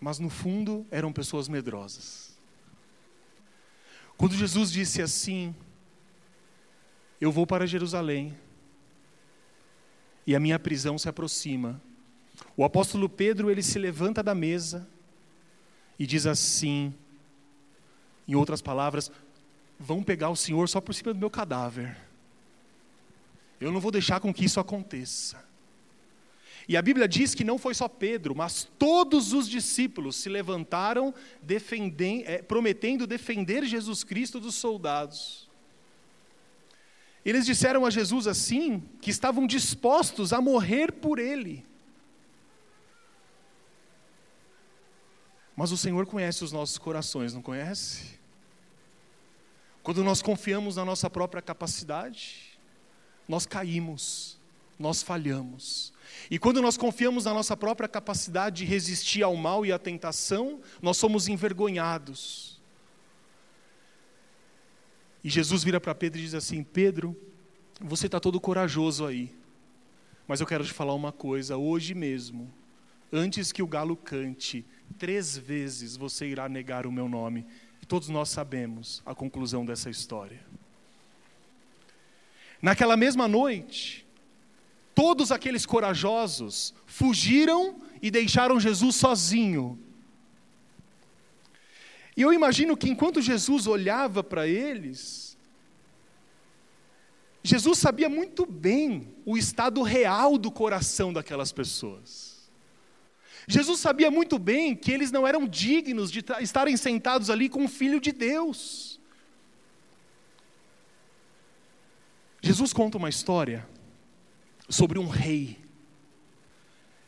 mas 0.00 0.20
no 0.20 0.30
fundo 0.30 0.86
eram 0.92 1.12
pessoas 1.12 1.48
medrosas. 1.48 2.38
Quando 4.16 4.36
Jesus 4.36 4.70
disse 4.70 5.02
assim: 5.02 5.52
Eu 7.20 7.32
vou 7.32 7.48
para 7.48 7.66
Jerusalém, 7.66 8.38
e 10.24 10.36
a 10.36 10.38
minha 10.38 10.56
prisão 10.56 10.96
se 10.96 11.08
aproxima, 11.08 11.82
o 12.56 12.64
apóstolo 12.64 13.08
Pedro, 13.08 13.50
ele 13.50 13.62
se 13.62 13.78
levanta 13.78 14.22
da 14.22 14.34
mesa 14.34 14.88
e 15.98 16.06
diz 16.06 16.26
assim, 16.26 16.94
em 18.26 18.34
outras 18.34 18.62
palavras, 18.62 19.10
vão 19.78 20.02
pegar 20.02 20.30
o 20.30 20.36
Senhor 20.36 20.68
só 20.68 20.80
por 20.80 20.94
cima 20.94 21.12
do 21.12 21.18
meu 21.18 21.30
cadáver. 21.30 21.96
Eu 23.60 23.70
não 23.72 23.80
vou 23.80 23.90
deixar 23.90 24.20
com 24.20 24.32
que 24.32 24.44
isso 24.44 24.60
aconteça. 24.60 25.42
E 26.68 26.76
a 26.76 26.82
Bíblia 26.82 27.08
diz 27.08 27.34
que 27.34 27.42
não 27.42 27.58
foi 27.58 27.74
só 27.74 27.88
Pedro, 27.88 28.34
mas 28.34 28.68
todos 28.78 29.32
os 29.32 29.48
discípulos 29.48 30.16
se 30.16 30.28
levantaram 30.28 31.12
é, 32.24 32.42
prometendo 32.42 33.06
defender 33.06 33.64
Jesus 33.64 34.04
Cristo 34.04 34.38
dos 34.38 34.54
soldados. 34.54 35.48
Eles 37.24 37.44
disseram 37.44 37.84
a 37.84 37.90
Jesus 37.90 38.26
assim, 38.26 38.82
que 39.00 39.10
estavam 39.10 39.46
dispostos 39.46 40.32
a 40.32 40.40
morrer 40.40 40.92
por 40.92 41.18
ele. 41.18 41.66
Mas 45.60 45.72
o 45.72 45.76
Senhor 45.76 46.06
conhece 46.06 46.42
os 46.42 46.52
nossos 46.52 46.78
corações, 46.78 47.34
não 47.34 47.42
conhece? 47.42 48.18
Quando 49.82 50.02
nós 50.02 50.22
confiamos 50.22 50.76
na 50.76 50.86
nossa 50.86 51.10
própria 51.10 51.42
capacidade, 51.42 52.58
nós 53.28 53.44
caímos, 53.44 54.40
nós 54.78 55.02
falhamos. 55.02 55.92
E 56.30 56.38
quando 56.38 56.62
nós 56.62 56.78
confiamos 56.78 57.26
na 57.26 57.34
nossa 57.34 57.54
própria 57.58 57.86
capacidade 57.86 58.56
de 58.56 58.64
resistir 58.64 59.22
ao 59.22 59.36
mal 59.36 59.66
e 59.66 59.70
à 59.70 59.78
tentação, 59.78 60.62
nós 60.80 60.96
somos 60.96 61.28
envergonhados. 61.28 62.58
E 65.22 65.28
Jesus 65.28 65.62
vira 65.62 65.78
para 65.78 65.94
Pedro 65.94 66.20
e 66.20 66.22
diz 66.22 66.32
assim: 66.32 66.62
Pedro, 66.62 67.14
você 67.78 68.06
está 68.06 68.18
todo 68.18 68.40
corajoso 68.40 69.04
aí, 69.04 69.30
mas 70.26 70.40
eu 70.40 70.46
quero 70.46 70.64
te 70.64 70.72
falar 70.72 70.94
uma 70.94 71.12
coisa: 71.12 71.58
hoje 71.58 71.94
mesmo, 71.94 72.50
antes 73.12 73.52
que 73.52 73.62
o 73.62 73.66
galo 73.66 73.94
cante, 73.94 74.64
três 74.98 75.36
vezes 75.36 75.96
você 75.96 76.26
irá 76.26 76.48
negar 76.48 76.86
o 76.86 76.92
meu 76.92 77.08
nome. 77.08 77.46
E 77.82 77.86
todos 77.86 78.08
nós 78.08 78.28
sabemos 78.28 79.02
a 79.04 79.14
conclusão 79.14 79.64
dessa 79.64 79.90
história. 79.90 80.40
Naquela 82.60 82.96
mesma 82.96 83.26
noite, 83.26 84.06
todos 84.94 85.32
aqueles 85.32 85.64
corajosos 85.64 86.74
fugiram 86.86 87.80
e 88.02 88.10
deixaram 88.10 88.60
Jesus 88.60 88.96
sozinho. 88.96 89.78
E 92.16 92.22
eu 92.22 92.32
imagino 92.32 92.76
que 92.76 92.90
enquanto 92.90 93.22
Jesus 93.22 93.66
olhava 93.66 94.22
para 94.22 94.46
eles, 94.46 95.38
Jesus 97.42 97.78
sabia 97.78 98.08
muito 98.08 98.44
bem 98.44 99.14
o 99.24 99.38
estado 99.38 99.82
real 99.82 100.36
do 100.36 100.50
coração 100.50 101.12
daquelas 101.12 101.52
pessoas. 101.52 102.29
Jesus 103.50 103.80
sabia 103.80 104.12
muito 104.12 104.38
bem 104.38 104.76
que 104.76 104.92
eles 104.92 105.10
não 105.10 105.26
eram 105.26 105.44
dignos 105.44 106.08
de 106.08 106.24
estarem 106.40 106.76
sentados 106.76 107.28
ali 107.28 107.48
com 107.48 107.64
o 107.64 107.68
Filho 107.68 108.00
de 108.00 108.12
Deus. 108.12 109.00
Jesus 112.40 112.72
conta 112.72 112.96
uma 112.96 113.08
história 113.08 113.66
sobre 114.68 115.00
um 115.00 115.08
rei. 115.08 115.58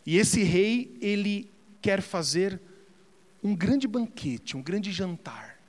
E 0.04 0.18
esse 0.18 0.42
rei, 0.42 0.98
ele 1.00 1.48
quer 1.80 2.02
fazer 2.02 2.60
um 3.40 3.54
grande 3.54 3.86
banquete, 3.86 4.56
um 4.56 4.62
grande 4.62 4.90
jantar. 4.90 5.60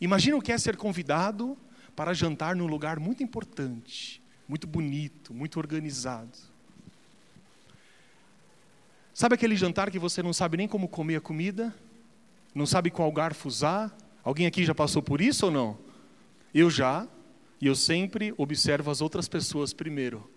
Imagina 0.00 0.36
o 0.36 0.42
que 0.42 0.50
é 0.50 0.58
ser 0.58 0.76
convidado 0.76 1.56
para 1.94 2.12
jantar 2.12 2.56
num 2.56 2.66
lugar 2.66 2.98
muito 2.98 3.22
importante, 3.22 4.20
muito 4.48 4.66
bonito, 4.66 5.32
muito 5.32 5.56
organizado. 5.56 6.36
Sabe 9.14 9.36
aquele 9.36 9.54
jantar 9.54 9.92
que 9.92 9.98
você 9.98 10.24
não 10.24 10.32
sabe 10.32 10.56
nem 10.56 10.66
como 10.66 10.88
comer 10.88 11.16
a 11.16 11.20
comida? 11.20 11.72
Não 12.52 12.66
sabe 12.66 12.90
qual 12.90 13.12
garfo 13.12 13.46
usar? 13.46 13.96
Alguém 14.24 14.44
aqui 14.44 14.64
já 14.64 14.74
passou 14.74 15.00
por 15.00 15.20
isso 15.20 15.46
ou 15.46 15.52
não? 15.52 15.78
Eu 16.52 16.68
já, 16.68 17.06
e 17.60 17.68
eu 17.68 17.76
sempre 17.76 18.34
observo 18.36 18.90
as 18.90 19.00
outras 19.00 19.28
pessoas 19.28 19.72
primeiro. 19.72 20.28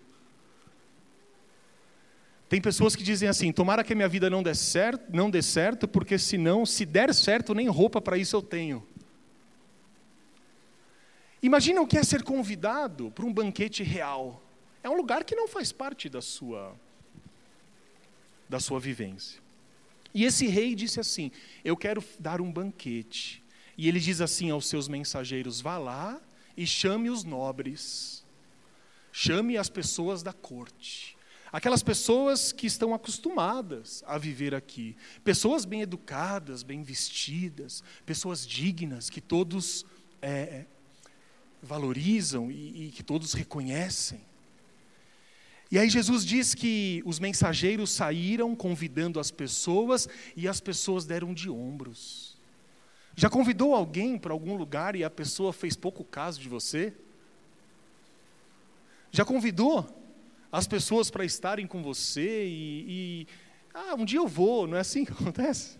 Tem 2.48 2.62
pessoas 2.62 2.96
que 2.96 3.02
dizem 3.02 3.28
assim: 3.28 3.52
tomara 3.52 3.84
que 3.84 3.94
a 3.94 3.96
minha 3.96 4.08
vida 4.08 4.30
não 4.30 4.44
dê 4.44 4.54
certo, 4.54 5.12
não 5.12 5.32
dê 5.32 5.42
certo, 5.42 5.88
porque 5.88 6.20
senão, 6.20 6.64
se 6.64 6.86
der 6.86 7.16
certo, 7.16 7.56
nem 7.56 7.68
roupa 7.68 8.00
para 8.00 8.16
isso 8.16 8.36
eu 8.36 8.44
tenho. 8.44 8.88
Imagina 11.42 11.82
o 11.82 11.88
que 11.88 11.98
é 11.98 12.04
ser 12.04 12.22
convidado 12.22 13.10
para 13.10 13.26
um 13.26 13.34
banquete 13.34 13.82
real. 13.82 14.44
É 14.84 14.90
um 14.90 14.96
lugar 14.96 15.24
que 15.24 15.36
não 15.36 15.48
faz 15.48 15.72
parte 15.72 16.08
da 16.08 16.22
sua 16.22 16.76
da 18.50 18.60
sua 18.60 18.80
vivência. 18.80 19.42
E 20.14 20.24
esse 20.24 20.48
rei 20.48 20.76
disse 20.76 21.00
assim: 21.00 21.32
Eu 21.64 21.76
quero 21.78 22.04
dar 22.20 22.42
um 22.42 22.52
banquete. 22.52 23.44
E 23.78 23.88
ele 23.88 24.00
diz 24.00 24.22
assim 24.22 24.50
aos 24.50 24.68
seus 24.68 24.88
mensageiros: 24.88 25.62
Vá 25.62 25.78
lá 25.78 26.20
e 26.56 26.66
chame 26.66 27.10
os 27.10 27.24
nobres, 27.24 28.26
chame 29.12 29.58
as 29.58 29.70
pessoas 29.70 30.24
da 30.24 30.34
corte. 30.34 31.16
Aquelas 31.52 31.82
pessoas 31.82 32.52
que 32.52 32.68
estão 32.68 32.94
acostumadas 32.94 34.04
a 34.06 34.18
viver 34.18 34.54
aqui, 34.54 34.98
pessoas 35.24 35.64
bem 35.64 35.82
educadas, 35.82 36.62
bem 36.62 36.84
vestidas, 36.84 37.84
pessoas 38.06 38.46
dignas, 38.46 39.10
que 39.10 39.22
todos 39.22 39.86
é, 40.22 40.66
valorizam 41.62 42.52
e, 42.52 42.88
e 42.88 42.92
que 42.92 43.04
todos 43.04 43.34
reconhecem. 43.34 44.20
E 45.70 45.78
aí 45.78 45.90
Jesus 45.90 46.26
diz 46.26 46.56
que 46.56 47.02
os 47.06 47.20
mensageiros 47.20 47.92
saíram 47.92 48.56
convidando 48.56 49.20
as 49.20 49.32
pessoas 49.32 50.08
e 50.36 50.48
as 50.48 50.62
pessoas 50.62 51.06
deram 51.06 51.34
de 51.34 51.50
ombros. 51.50 52.38
Já 53.16 53.30
convidou 53.30 53.74
alguém 53.74 54.18
para 54.18 54.32
algum 54.32 54.56
lugar 54.56 54.96
e 54.96 55.04
a 55.04 55.10
pessoa 55.10 55.52
fez 55.52 55.76
pouco 55.76 56.04
caso 56.04 56.40
de 56.40 56.48
você? 56.48 56.94
Já 59.12 59.26
convidou 59.26 59.86
as 60.52 60.68
pessoas 60.68 61.10
para 61.10 61.26
estarem 61.26 61.68
com 61.68 61.82
você 61.82 62.46
e, 62.46 62.86
e, 62.88 63.28
ah, 63.74 63.96
um 63.96 64.06
dia 64.06 64.20
eu 64.20 64.28
vou, 64.28 64.68
não 64.68 64.78
é 64.78 64.82
assim 64.82 65.04
que 65.04 65.12
acontece? 65.14 65.78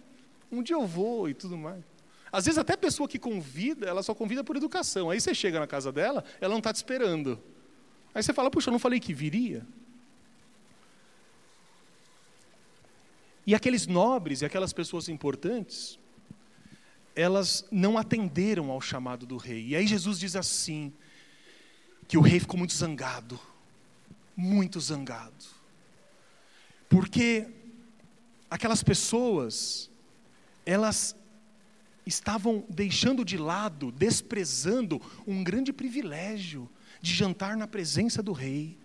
Um 0.52 0.62
dia 0.62 0.76
eu 0.76 0.86
vou 0.86 1.30
e 1.30 1.34
tudo 1.34 1.58
mais. 1.58 1.84
Às 2.32 2.46
vezes 2.46 2.58
até 2.58 2.74
a 2.74 2.78
pessoa 2.78 3.08
que 3.08 3.18
convida, 3.18 3.86
ela 3.86 4.04
só 4.04 4.14
convida 4.14 4.44
por 4.44 4.58
educação. 4.58 5.10
Aí 5.10 5.22
você 5.22 5.34
chega 5.34 5.60
na 5.60 5.68
casa 5.68 5.92
dela, 5.92 6.24
ela 6.42 6.52
não 6.52 6.58
está 6.58 6.74
te 6.74 6.78
esperando. 6.78 7.42
Aí 8.18 8.24
você 8.24 8.34
fala, 8.34 8.50
puxa, 8.50 8.70
eu 8.70 8.72
não 8.72 8.80
falei 8.80 9.00
que 9.00 9.14
viria? 9.14 9.64
E 13.46 13.54
aqueles 13.54 13.86
nobres 13.86 14.42
e 14.42 14.46
aquelas 14.46 14.74
pessoas 14.74 15.08
importantes, 15.08 16.00
elas 17.16 17.68
não 17.72 17.96
atenderam 17.96 18.72
ao 18.72 18.82
chamado 18.82 19.28
do 19.28 19.38
rei. 19.38 19.68
E 19.68 19.76
aí 19.76 19.86
Jesus 19.86 20.18
diz 20.18 20.36
assim: 20.36 20.92
que 22.08 22.18
o 22.18 22.22
rei 22.22 22.40
ficou 22.40 22.58
muito 22.58 22.74
zangado 22.74 23.40
muito 24.38 24.80
zangado. 24.80 25.46
Porque 26.88 27.48
aquelas 28.48 28.84
pessoas, 28.84 29.90
elas 30.64 31.16
estavam 32.06 32.64
deixando 32.70 33.26
de 33.26 33.36
lado, 33.36 33.92
desprezando 33.92 35.02
um 35.26 35.44
grande 35.44 35.74
privilégio 35.74 36.70
de 37.02 37.14
jantar 37.14 37.56
na 37.58 37.68
presença 37.68 38.22
do 38.22 38.32
rei. 38.32 38.78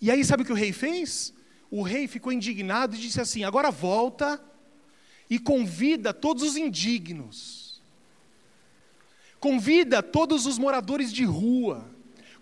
E 0.00 0.10
aí, 0.10 0.24
sabe 0.24 0.42
o 0.42 0.46
que 0.46 0.52
o 0.52 0.56
rei 0.56 0.72
fez? 0.72 1.32
O 1.70 1.82
rei 1.82 2.06
ficou 2.06 2.32
indignado 2.32 2.94
e 2.94 2.98
disse 2.98 3.20
assim: 3.20 3.44
agora 3.44 3.70
volta 3.70 4.42
e 5.30 5.38
convida 5.38 6.12
todos 6.12 6.42
os 6.42 6.56
indignos, 6.56 7.82
convida 9.40 10.02
todos 10.02 10.44
os 10.46 10.58
moradores 10.58 11.12
de 11.12 11.24
rua, 11.24 11.90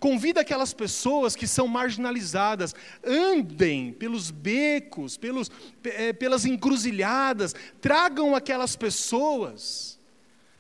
Convida 0.01 0.41
aquelas 0.41 0.73
pessoas 0.73 1.37
que 1.37 1.47
são 1.47 1.69
marginalizadas, 1.69 2.75
andem 3.05 3.93
pelos 3.93 4.31
becos, 4.31 5.19
pelos, 5.19 5.51
é, 5.85 6.11
pelas 6.15 6.47
encruzilhadas, 6.47 7.55
tragam 7.83 8.35
aquelas 8.35 8.75
pessoas 8.75 10.01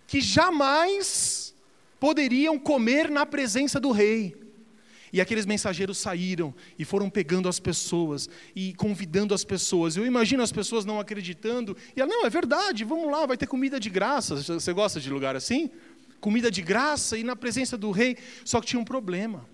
que 0.06 0.20
jamais 0.20 1.54
poderiam 1.98 2.58
comer 2.58 3.10
na 3.10 3.24
presença 3.24 3.80
do 3.80 3.90
rei. 3.90 4.36
E 5.12 5.20
aqueles 5.20 5.46
mensageiros 5.46 5.98
saíram 5.98 6.54
e 6.78 6.84
foram 6.84 7.11
pegando 7.11 7.48
as 7.48 7.58
pessoas 7.58 8.28
e 8.54 8.74
convidando 8.74 9.34
as 9.34 9.44
pessoas. 9.44 9.96
Eu 9.96 10.06
imagino 10.06 10.42
as 10.42 10.52
pessoas 10.52 10.84
não 10.84 11.00
acreditando. 11.00 11.76
E 11.96 12.00
ela, 12.00 12.08
não, 12.08 12.24
é 12.24 12.30
verdade, 12.30 12.84
vamos 12.84 13.11
lá, 13.11 13.26
vai 13.26 13.36
ter 13.36 13.46
comida 13.46 13.80
de 13.80 13.90
graça. 13.90 14.36
Você 14.36 14.72
gosta 14.72 15.00
de 15.00 15.11
lugar 15.11 15.34
assim? 15.34 15.70
comida 16.20 16.50
de 16.50 16.62
graça 16.62 17.16
e 17.16 17.24
na 17.24 17.34
presença 17.34 17.76
do 17.76 17.90
rei. 17.90 18.16
Só 18.44 18.61
que 18.61 18.68
tinha 18.68 18.80
um 18.80 18.84
problema. 18.84 19.48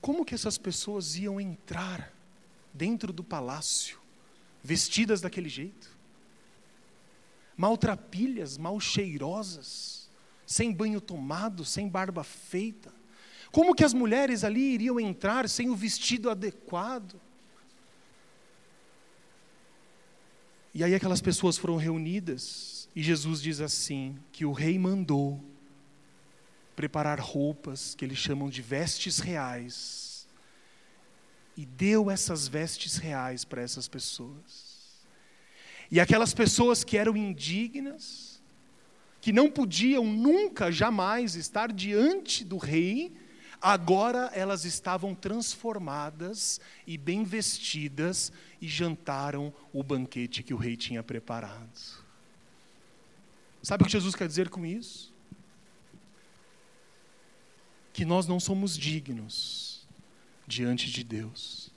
Como 0.00 0.24
que 0.24 0.34
essas 0.34 0.58
pessoas 0.58 1.16
iam 1.16 1.40
entrar 1.40 2.12
dentro 2.72 3.12
do 3.12 3.22
palácio, 3.22 3.98
vestidas 4.62 5.20
daquele 5.20 5.48
jeito? 5.48 5.96
Maltrapilhas, 7.56 8.56
mal 8.56 8.80
cheirosas, 8.80 9.99
sem 10.50 10.72
banho 10.72 11.00
tomado, 11.00 11.64
sem 11.64 11.88
barba 11.88 12.24
feita. 12.24 12.92
Como 13.52 13.72
que 13.72 13.84
as 13.84 13.94
mulheres 13.94 14.42
ali 14.42 14.74
iriam 14.74 14.98
entrar 14.98 15.48
sem 15.48 15.70
o 15.70 15.76
vestido 15.76 16.28
adequado? 16.28 17.20
E 20.74 20.82
aí 20.82 20.92
aquelas 20.92 21.20
pessoas 21.20 21.56
foram 21.56 21.76
reunidas 21.76 22.88
e 22.96 23.00
Jesus 23.00 23.40
diz 23.40 23.60
assim: 23.60 24.18
que 24.32 24.44
o 24.44 24.50
rei 24.50 24.76
mandou 24.76 25.40
preparar 26.74 27.20
roupas 27.20 27.94
que 27.94 28.04
eles 28.04 28.18
chamam 28.18 28.50
de 28.50 28.60
vestes 28.60 29.20
reais. 29.20 30.26
E 31.56 31.64
deu 31.64 32.10
essas 32.10 32.48
vestes 32.48 32.96
reais 32.96 33.44
para 33.44 33.62
essas 33.62 33.86
pessoas. 33.86 34.98
E 35.92 36.00
aquelas 36.00 36.34
pessoas 36.34 36.82
que 36.82 36.96
eram 36.96 37.16
indignas, 37.16 38.29
que 39.20 39.32
não 39.32 39.50
podiam 39.50 40.04
nunca, 40.04 40.72
jamais 40.72 41.34
estar 41.34 41.70
diante 41.72 42.44
do 42.44 42.56
rei, 42.56 43.12
agora 43.60 44.30
elas 44.32 44.64
estavam 44.64 45.14
transformadas 45.14 46.60
e 46.86 46.96
bem 46.96 47.22
vestidas 47.22 48.32
e 48.60 48.66
jantaram 48.66 49.52
o 49.72 49.82
banquete 49.82 50.42
que 50.42 50.54
o 50.54 50.56
rei 50.56 50.76
tinha 50.76 51.02
preparado. 51.02 52.00
Sabe 53.62 53.82
o 53.82 53.86
que 53.86 53.92
Jesus 53.92 54.14
quer 54.14 54.26
dizer 54.26 54.48
com 54.48 54.64
isso? 54.64 55.12
Que 57.92 58.06
nós 58.06 58.26
não 58.26 58.40
somos 58.40 58.76
dignos 58.76 59.86
diante 60.46 60.90
de 60.90 61.04
Deus. 61.04 61.70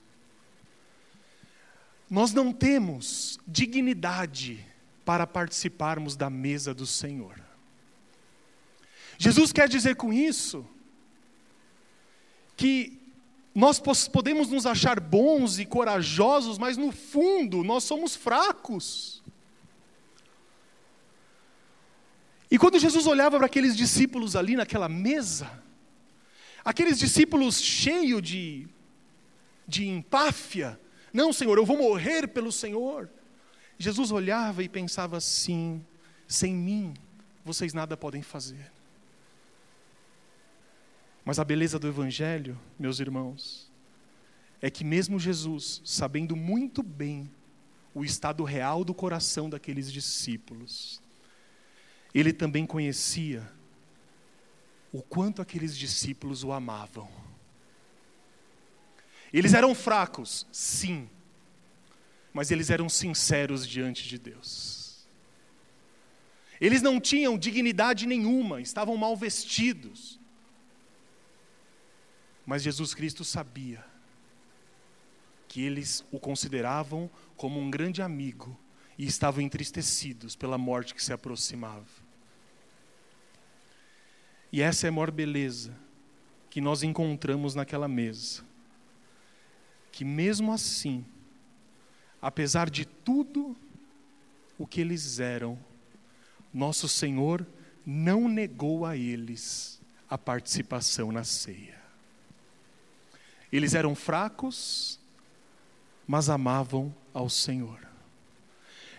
Nós 2.09 2.31
não 2.31 2.53
temos 2.53 3.37
dignidade 3.45 4.65
para 5.05 5.27
participarmos 5.27 6.15
da 6.15 6.29
mesa 6.29 6.73
do 6.73 6.85
Senhor. 6.85 7.41
Jesus 9.17 9.51
quer 9.51 9.67
dizer 9.69 9.95
com 9.95 10.11
isso 10.11 10.65
que 12.55 12.99
nós 13.53 13.79
podemos 14.07 14.49
nos 14.49 14.65
achar 14.65 14.99
bons 14.99 15.59
e 15.59 15.65
corajosos, 15.65 16.57
mas 16.57 16.75
no 16.75 16.91
fundo 16.91 17.63
nós 17.63 17.83
somos 17.83 18.15
fracos. 18.15 19.21
E 22.49 22.57
quando 22.57 22.79
Jesus 22.79 23.05
olhava 23.05 23.37
para 23.37 23.45
aqueles 23.45 23.75
discípulos 23.75 24.35
ali 24.35 24.55
naquela 24.55 24.89
mesa, 24.89 25.63
aqueles 26.63 26.97
discípulos 26.97 27.61
cheios 27.61 28.21
de, 28.21 28.67
de 29.67 29.87
empáfia, 29.87 30.79
não, 31.11 31.31
Senhor, 31.31 31.57
eu 31.57 31.65
vou 31.65 31.77
morrer 31.77 32.27
pelo 32.27 32.51
Senhor. 32.51 33.09
Jesus 33.77 34.11
olhava 34.11 34.63
e 34.63 34.69
pensava 34.69 35.17
assim: 35.17 35.83
sem 36.27 36.53
mim, 36.53 36.93
vocês 37.43 37.73
nada 37.73 37.97
podem 37.97 38.21
fazer. 38.21 38.71
Mas 41.25 41.39
a 41.39 41.43
beleza 41.43 41.79
do 41.79 41.87
Evangelho, 41.87 42.59
meus 42.77 42.99
irmãos, 42.99 43.71
é 44.61 44.69
que 44.69 44.83
mesmo 44.83 45.19
Jesus, 45.19 45.81
sabendo 45.85 46.35
muito 46.35 46.83
bem 46.83 47.29
o 47.93 48.03
estado 48.03 48.43
real 48.43 48.83
do 48.83 48.93
coração 48.93 49.49
daqueles 49.49 49.91
discípulos, 49.91 51.01
ele 52.13 52.33
também 52.33 52.65
conhecia 52.65 53.49
o 54.91 55.01
quanto 55.01 55.41
aqueles 55.41 55.77
discípulos 55.77 56.43
o 56.43 56.51
amavam. 56.51 57.09
Eles 59.31 59.53
eram 59.53 59.73
fracos, 59.73 60.45
sim, 60.51 61.09
mas 62.33 62.49
eles 62.49 62.69
eram 62.69 62.89
sinceros 62.89 63.67
diante 63.67 64.07
de 64.07 64.17
Deus. 64.17 65.05
Eles 66.59 66.81
não 66.81 66.99
tinham 66.99 67.37
dignidade 67.37 68.07
nenhuma, 68.07 68.61
estavam 68.61 68.97
mal 68.97 69.15
vestidos. 69.15 70.19
Mas 72.45 72.63
Jesus 72.63 72.93
Cristo 72.93 73.23
sabia 73.23 73.85
que 75.47 75.61
eles 75.61 76.03
o 76.11 76.19
consideravam 76.19 77.09
como 77.37 77.59
um 77.59 77.69
grande 77.69 78.01
amigo 78.01 78.59
e 78.97 79.05
estavam 79.05 79.41
entristecidos 79.41 80.35
pela 80.35 80.57
morte 80.57 80.95
que 80.95 81.03
se 81.03 81.13
aproximava. 81.13 81.85
E 84.51 84.61
essa 84.61 84.87
é 84.87 84.89
a 84.89 84.91
maior 84.91 85.11
beleza 85.11 85.75
que 86.49 86.61
nós 86.61 86.83
encontramos 86.83 87.55
naquela 87.55 87.87
mesa. 87.87 88.43
Que 89.91 90.05
mesmo 90.05 90.51
assim, 90.51 91.05
apesar 92.23 92.69
de 92.69 92.85
tudo 92.85 93.53
o 94.57 94.65
que 94.65 94.79
eles 94.79 95.19
eram, 95.19 95.59
nosso 96.53 96.87
Senhor 96.87 97.45
não 97.85 98.29
negou 98.29 98.85
a 98.85 98.95
eles 98.95 99.81
a 100.09 100.17
participação 100.17 101.11
na 101.11 101.25
ceia. 101.25 101.77
Eles 103.51 103.73
eram 103.73 103.93
fracos, 103.93 104.97
mas 106.07 106.29
amavam 106.29 106.95
ao 107.13 107.29
Senhor. 107.29 107.77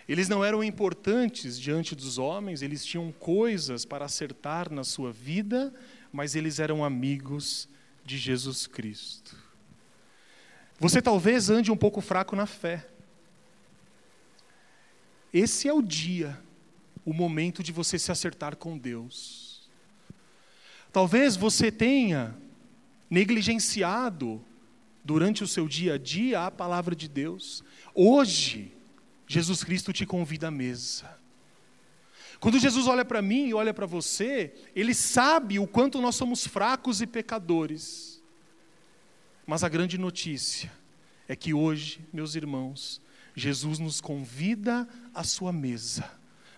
Eles 0.07 0.29
não 0.29 0.45
eram 0.45 0.63
importantes 0.63 1.59
diante 1.59 1.95
dos 1.95 2.19
homens, 2.19 2.61
eles 2.61 2.85
tinham 2.85 3.11
coisas 3.11 3.85
para 3.85 4.05
acertar 4.05 4.71
na 4.71 4.83
sua 4.83 5.11
vida, 5.11 5.73
mas 6.13 6.35
eles 6.35 6.59
eram 6.59 6.85
amigos 6.85 7.67
de 8.05 8.19
Jesus 8.19 8.67
Cristo. 8.67 9.35
Você 10.79 11.01
talvez 11.01 11.49
ande 11.49 11.71
um 11.71 11.77
pouco 11.77 12.01
fraco 12.01 12.35
na 12.35 12.45
fé. 12.45 12.87
Esse 15.37 15.67
é 15.67 15.73
o 15.73 15.81
dia, 15.81 16.41
o 17.03 17.11
momento 17.11 17.61
de 17.61 17.73
você 17.73 17.99
se 17.99 18.09
acertar 18.09 18.55
com 18.55 18.77
Deus. 18.77 19.69
Talvez 20.93 21.35
você 21.35 21.69
tenha 21.69 22.33
negligenciado 23.09 24.41
durante 25.03 25.43
o 25.43 25.47
seu 25.47 25.67
dia 25.67 25.95
a 25.95 25.97
dia 25.97 26.45
a 26.45 26.49
palavra 26.49 26.95
de 26.95 27.09
Deus. 27.09 27.65
Hoje, 27.93 28.71
Jesus 29.27 29.61
Cristo 29.61 29.91
te 29.91 30.05
convida 30.05 30.47
à 30.47 30.51
mesa. 30.51 31.19
Quando 32.39 32.57
Jesus 32.57 32.87
olha 32.87 33.03
para 33.03 33.21
mim 33.21 33.49
e 33.49 33.53
olha 33.53 33.73
para 33.73 33.85
você, 33.85 34.53
Ele 34.73 34.93
sabe 34.93 35.59
o 35.59 35.67
quanto 35.67 35.99
nós 35.99 36.15
somos 36.15 36.47
fracos 36.47 37.01
e 37.01 37.05
pecadores. 37.05 38.23
Mas 39.45 39.65
a 39.65 39.67
grande 39.67 39.97
notícia 39.97 40.71
é 41.27 41.35
que 41.35 41.53
hoje, 41.53 41.99
meus 42.13 42.35
irmãos, 42.35 43.03
Jesus 43.35 43.79
nos 43.79 43.99
convida 43.99 44.87
à 45.13 45.23
sua 45.23 45.51
mesa 45.51 46.09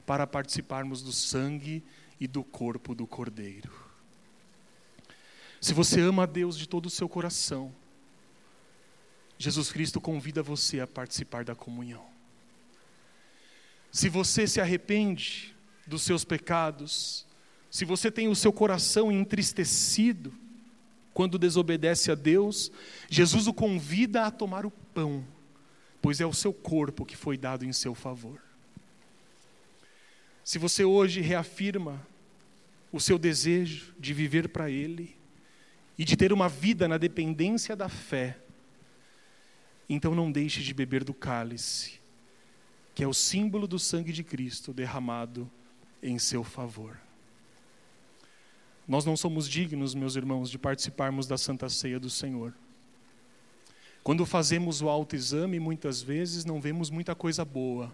para 0.05 0.27
participarmos 0.27 1.01
do 1.01 1.11
sangue 1.11 1.83
e 2.19 2.27
do 2.27 2.43
corpo 2.43 2.93
do 2.93 3.07
Cordeiro. 3.07 3.71
Se 5.59 5.73
você 5.73 5.99
ama 6.01 6.23
a 6.23 6.25
Deus 6.27 6.57
de 6.57 6.67
todo 6.67 6.85
o 6.85 6.89
seu 6.89 7.09
coração, 7.09 7.73
Jesus 9.37 9.71
Cristo 9.71 9.99
convida 9.99 10.41
você 10.43 10.79
a 10.79 10.87
participar 10.87 11.43
da 11.43 11.55
comunhão. 11.55 12.05
Se 13.91 14.09
você 14.09 14.47
se 14.47 14.61
arrepende 14.61 15.55
dos 15.85 16.03
seus 16.03 16.23
pecados, 16.23 17.25
se 17.69 17.85
você 17.85 18.11
tem 18.11 18.27
o 18.27 18.35
seu 18.35 18.53
coração 18.53 19.11
entristecido 19.11 20.33
quando 21.13 21.39
desobedece 21.39 22.11
a 22.11 22.15
Deus, 22.15 22.71
Jesus 23.09 23.47
o 23.47 23.53
convida 23.53 24.25
a 24.25 24.31
tomar 24.31 24.65
o 24.65 24.71
pão, 24.71 25.25
pois 26.01 26.21
é 26.21 26.25
o 26.25 26.33
seu 26.33 26.53
corpo 26.53 27.05
que 27.05 27.15
foi 27.15 27.37
dado 27.37 27.65
em 27.65 27.73
seu 27.73 27.93
favor. 27.93 28.41
Se 30.43 30.57
você 30.57 30.83
hoje 30.83 31.21
reafirma 31.21 32.05
o 32.91 32.99
seu 32.99 33.17
desejo 33.17 33.93
de 33.99 34.13
viver 34.13 34.49
para 34.49 34.69
Ele 34.69 35.15
e 35.97 36.05
de 36.05 36.15
ter 36.15 36.31
uma 36.31 36.47
vida 36.47 36.87
na 36.87 36.97
dependência 36.97 37.75
da 37.75 37.89
fé, 37.89 38.37
então 39.89 40.15
não 40.15 40.31
deixe 40.31 40.61
de 40.61 40.73
beber 40.73 41.03
do 41.03 41.13
cálice 41.13 41.97
que 42.97 43.03
é 43.03 43.07
o 43.07 43.13
símbolo 43.13 43.67
do 43.67 43.77
sangue 43.77 44.11
de 44.11 44.23
Cristo 44.23 44.73
derramado 44.73 45.47
em 46.01 46.17
seu 46.17 46.43
favor. 46.43 46.99
Nós 48.87 49.05
não 49.05 49.15
somos 49.15 49.47
dignos, 49.47 49.93
meus 49.93 50.15
irmãos, 50.15 50.49
de 50.49 50.57
participarmos 50.57 51.27
da 51.27 51.37
Santa 51.37 51.69
Ceia 51.69 51.99
do 51.99 52.09
Senhor. 52.09 52.55
Quando 54.07 54.25
fazemos 54.25 54.81
o 54.81 54.87
autoexame, 54.87 55.59
muitas 55.59 56.01
vezes 56.01 56.45
não 56.45 56.61
vemos 56.61 56.89
muita 56.89 57.13
coisa 57.13 57.43
boa. 57.43 57.93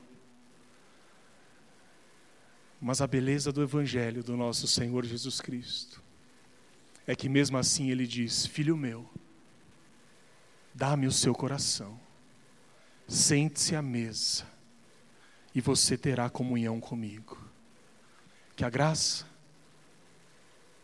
Mas 2.80 3.02
a 3.02 3.08
beleza 3.08 3.52
do 3.52 3.64
Evangelho 3.64 4.24
do 4.24 4.38
nosso 4.38 4.68
Senhor 4.68 5.04
Jesus 5.06 5.42
Cristo 5.42 6.04
é 7.08 7.16
que, 7.16 7.28
mesmo 7.28 7.58
assim, 7.58 7.90
Ele 7.90 8.06
diz: 8.06 8.46
Filho 8.46 8.78
meu, 8.78 9.10
dá-me 10.72 11.08
o 11.08 11.12
seu 11.12 11.34
coração, 11.34 12.00
sente-se 13.08 13.76
à 13.76 13.82
mesa 13.82 14.46
e 15.56 15.60
você 15.60 15.98
terá 15.98 16.30
comunhão 16.30 16.80
comigo. 16.80 17.40
Que 18.56 18.64
a 18.64 18.70
graça, 18.70 19.26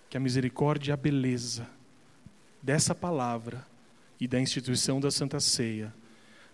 que 0.09 0.17
a 0.17 0.19
misericórdia 0.19 0.91
e 0.91 0.93
a 0.93 0.97
beleza 0.97 1.69
dessa 2.63 2.95
palavra 2.95 3.69
e 4.19 4.27
da 4.27 4.39
instituição 4.39 4.99
da 4.99 5.09
Santa 5.09 5.39
Ceia 5.39 5.93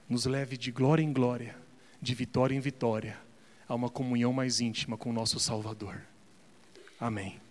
nos 0.07 0.25
leve 0.25 0.55
de 0.55 0.71
glória 0.71 1.01
em 1.01 1.11
glória, 1.11 1.57
de 2.01 2.13
vitória 2.13 2.55
em 2.55 2.59
vitória, 2.59 3.19
a 3.67 3.73
uma 3.73 3.89
comunhão 3.89 4.31
mais 4.31 4.61
íntima 4.61 4.97
com 4.97 5.09
o 5.09 5.13
nosso 5.13 5.39
Salvador. 5.39 6.01
Amém. 6.99 7.41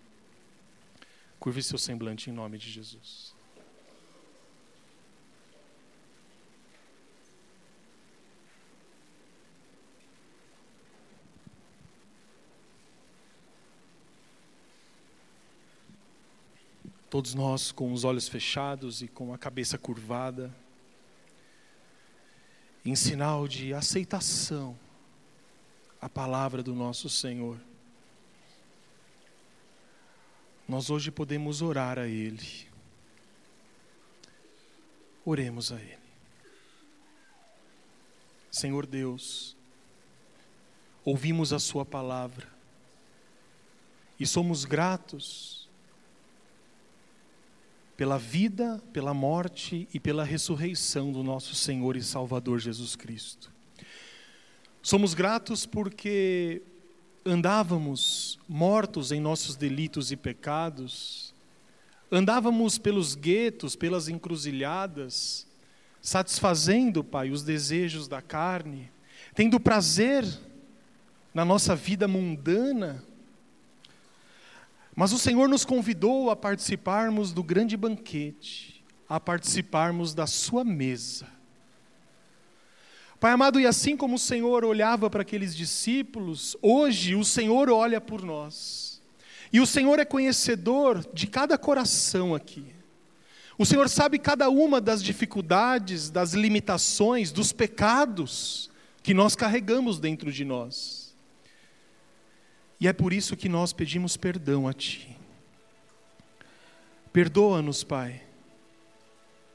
Curve 1.39 1.61
seu 1.61 1.77
semblante 1.77 2.29
em 2.29 2.33
nome 2.33 2.57
de 2.57 2.71
Jesus. 2.71 3.34
Todos 17.09 17.33
nós 17.33 17.71
com 17.71 17.93
os 17.93 18.03
olhos 18.03 18.27
fechados 18.27 19.01
e 19.01 19.07
com 19.07 19.33
a 19.33 19.37
cabeça 19.37 19.77
curvada, 19.77 20.53
em 22.83 22.95
sinal 22.95 23.47
de 23.47 23.73
aceitação 23.73 24.77
à 26.01 26.09
palavra 26.09 26.61
do 26.61 26.73
nosso 26.75 27.09
Senhor. 27.09 27.57
Nós 30.67 30.89
hoje 30.89 31.11
podemos 31.11 31.61
orar 31.61 31.97
a 31.99 32.07
Ele. 32.07 32.67
Oremos 35.23 35.71
a 35.71 35.75
Ele. 35.75 36.05
Senhor 38.51 38.85
Deus, 38.85 39.55
ouvimos 41.03 41.51
a 41.53 41.59
Sua 41.59 41.85
palavra 41.85 42.47
e 44.19 44.25
somos 44.25 44.63
gratos 44.63 45.64
pela 47.97 48.17
vida, 48.17 48.81
pela 48.91 49.13
morte 49.13 49.87
e 49.93 49.99
pela 49.99 50.23
ressurreição 50.23 51.11
do 51.11 51.23
nosso 51.23 51.55
Senhor 51.55 51.95
e 51.95 52.03
Salvador 52.03 52.59
Jesus 52.59 52.95
Cristo. 52.95 53.51
Somos 54.81 55.13
gratos 55.13 55.65
porque 55.65 56.61
andávamos 57.25 58.37
mortos 58.47 59.11
em 59.11 59.19
nossos 59.19 59.55
delitos 59.55 60.11
e 60.11 60.15
pecados, 60.15 61.33
andávamos 62.11 62.77
pelos 62.77 63.15
guetos, 63.15 63.75
pelas 63.75 64.07
encruzilhadas, 64.07 65.47
satisfazendo, 66.01 67.03
Pai, 67.03 67.31
os 67.31 67.41
desejos 67.41 68.07
da 68.07 68.21
carne, 68.21 68.91
tendo 69.33 69.59
prazer 69.59 70.23
na 71.33 71.43
nossa 71.43 71.75
vida 71.75 72.07
mundana. 72.07 73.03
Mas 74.95 75.11
o 75.11 75.19
Senhor 75.19 75.49
nos 75.49 75.65
convidou 75.65 76.29
a 76.29 76.35
participarmos 76.35 77.33
do 77.33 77.43
grande 77.43 77.75
banquete, 77.75 78.83
a 79.09 79.19
participarmos 79.19 80.13
da 80.13 80.25
Sua 80.25 80.63
mesa. 80.63 81.27
Pai 83.19 83.31
amado, 83.31 83.59
e 83.59 83.65
assim 83.65 83.97
como 83.97 84.15
o 84.15 84.19
Senhor 84.19 84.63
olhava 84.63 85.09
para 85.09 85.21
aqueles 85.21 85.55
discípulos, 85.55 86.55
hoje 86.61 87.15
o 87.15 87.25
Senhor 87.25 87.69
olha 87.69 87.99
por 87.99 88.21
nós. 88.21 89.01
E 89.51 89.59
o 89.59 89.65
Senhor 89.65 89.99
é 89.99 90.05
conhecedor 90.05 91.05
de 91.13 91.27
cada 91.27 91.57
coração 91.57 92.33
aqui. 92.33 92.65
O 93.57 93.65
Senhor 93.65 93.87
sabe 93.89 94.19
cada 94.19 94.49
uma 94.49 94.81
das 94.81 95.01
dificuldades, 95.01 96.09
das 96.09 96.33
limitações, 96.33 97.31
dos 97.31 97.53
pecados 97.53 98.69
que 99.01 99.13
nós 99.13 99.35
carregamos 99.35 99.97
dentro 99.97 100.31
de 100.31 100.43
nós. 100.43 101.04
E 102.79 102.87
é 102.87 102.93
por 102.93 103.13
isso 103.13 103.37
que 103.37 103.47
nós 103.47 103.71
pedimos 103.73 104.17
perdão 104.17 104.67
a 104.67 104.73
Ti. 104.73 105.17
Perdoa-nos, 107.13 107.83
Pai, 107.83 108.21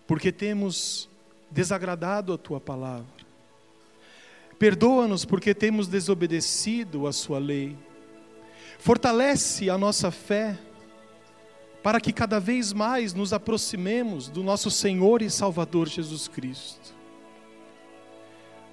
porque 0.07 0.33
temos 0.33 1.09
desagradado 1.51 2.33
a 2.33 2.39
Tua 2.39 2.61
palavra. 2.61 3.21
Perdoa-nos 4.59 5.25
porque 5.25 5.55
temos 5.55 5.87
desobedecido 5.89 7.07
a 7.07 7.13
Sua 7.13 7.39
lei. 7.39 7.77
Fortalece 8.79 9.69
a 9.69 9.77
nossa 9.77 10.11
fé, 10.11 10.59
para 11.83 12.01
que 12.01 12.13
cada 12.13 12.39
vez 12.39 12.73
mais 12.73 13.15
nos 13.15 13.33
aproximemos 13.33 14.29
do 14.29 14.43
nosso 14.43 14.71
Senhor 14.71 15.23
e 15.23 15.31
Salvador 15.31 15.89
Jesus 15.89 16.29
Cristo. 16.29 16.95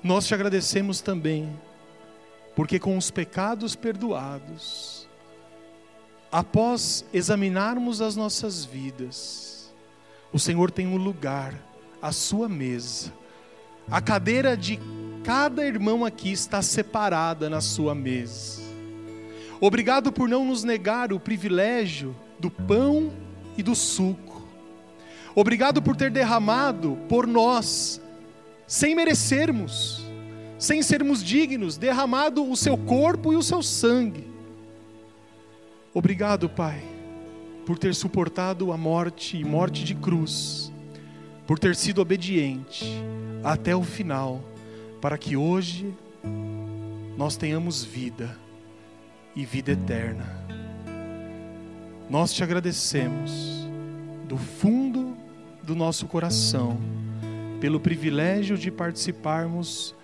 Nós 0.04 0.28
te 0.28 0.34
agradecemos 0.34 1.02
também, 1.02 1.58
porque 2.58 2.80
com 2.80 2.98
os 2.98 3.12
pecados 3.12 3.76
perdoados, 3.76 5.08
após 6.32 7.06
examinarmos 7.14 8.02
as 8.02 8.16
nossas 8.16 8.66
vidas, 8.66 9.72
o 10.34 10.40
Senhor 10.40 10.72
tem 10.72 10.88
um 10.88 10.98
lugar, 10.98 11.54
a 12.02 12.12
sua 12.12 12.50
mesa, 12.50 13.14
a 13.92 14.02
cadeira 14.02 14.58
de 14.58 14.80
cada 15.24 15.68
irmão 15.68 16.04
aqui 16.04 16.32
está 16.32 16.64
separada 16.64 17.48
na 17.48 17.62
sua 17.62 17.94
mesa. 17.94 18.64
Obrigado 19.62 20.12
por 20.12 20.28
não 20.28 20.44
nos 20.44 20.64
negar 20.64 21.14
o 21.14 21.20
privilégio 21.20 22.16
do 22.40 22.50
pão 22.50 23.14
e 23.56 23.62
do 23.62 23.76
suco. 23.76 24.42
Obrigado 25.36 25.80
por 25.80 25.96
ter 25.96 26.10
derramado 26.10 26.98
por 27.08 27.28
nós, 27.28 28.02
sem 28.66 28.96
merecermos, 28.96 30.07
sem 30.58 30.82
sermos 30.82 31.24
dignos, 31.24 31.78
derramado 31.78 32.50
o 32.50 32.56
seu 32.56 32.78
corpo 32.78 33.32
e 33.32 33.36
o 33.36 33.44
seu 33.44 33.62
sangue. 33.62 34.28
Obrigado, 35.94 36.50
Pai, 36.50 36.84
por 37.66 37.78
ter 37.78 37.94
suportado 37.96 38.72
a 38.72 38.78
morte 38.78 39.38
e 39.38 39.44
morte 39.44 39.84
de 39.84 39.96
cruz, 39.96 40.72
por 41.46 41.58
ter 41.60 41.76
sido 41.76 42.02
obediente 42.02 42.86
até 43.44 43.76
o 43.76 43.84
final 43.84 44.42
para 45.02 45.18
que 45.18 45.36
hoje 45.36 45.94
nós 47.18 47.38
tenhamos 47.38 47.84
vida 47.84 48.38
e 49.36 49.46
vida 49.46 49.72
eterna. 49.72 50.26
Nós 52.10 52.34
te 52.34 52.44
agradecemos 52.44 53.68
do 54.28 54.38
fundo 54.38 55.16
do 55.64 55.76
nosso 55.76 56.08
coração 56.08 56.78
pelo 57.60 57.80
privilégio 57.80 58.58
de 58.58 58.72
participarmos 58.72 59.96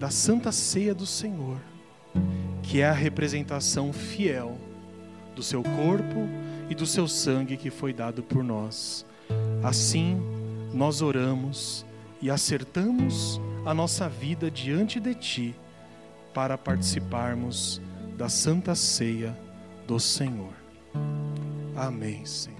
da 0.00 0.08
Santa 0.08 0.50
Ceia 0.50 0.94
do 0.94 1.04
Senhor, 1.04 1.60
que 2.62 2.80
é 2.80 2.88
a 2.88 2.92
representação 2.92 3.92
fiel 3.92 4.56
do 5.36 5.42
seu 5.42 5.62
corpo 5.62 6.26
e 6.70 6.74
do 6.74 6.86
seu 6.86 7.06
sangue 7.06 7.54
que 7.58 7.68
foi 7.68 7.92
dado 7.92 8.22
por 8.22 8.42
nós. 8.42 9.04
Assim, 9.62 10.18
nós 10.72 11.02
oramos 11.02 11.84
e 12.22 12.30
acertamos 12.30 13.38
a 13.66 13.74
nossa 13.74 14.08
vida 14.08 14.50
diante 14.50 14.98
de 14.98 15.14
Ti 15.14 15.54
para 16.32 16.56
participarmos 16.56 17.78
da 18.16 18.30
Santa 18.30 18.74
Ceia 18.74 19.38
do 19.86 20.00
Senhor. 20.00 20.54
Amém, 21.76 22.24
Senhor. 22.24 22.59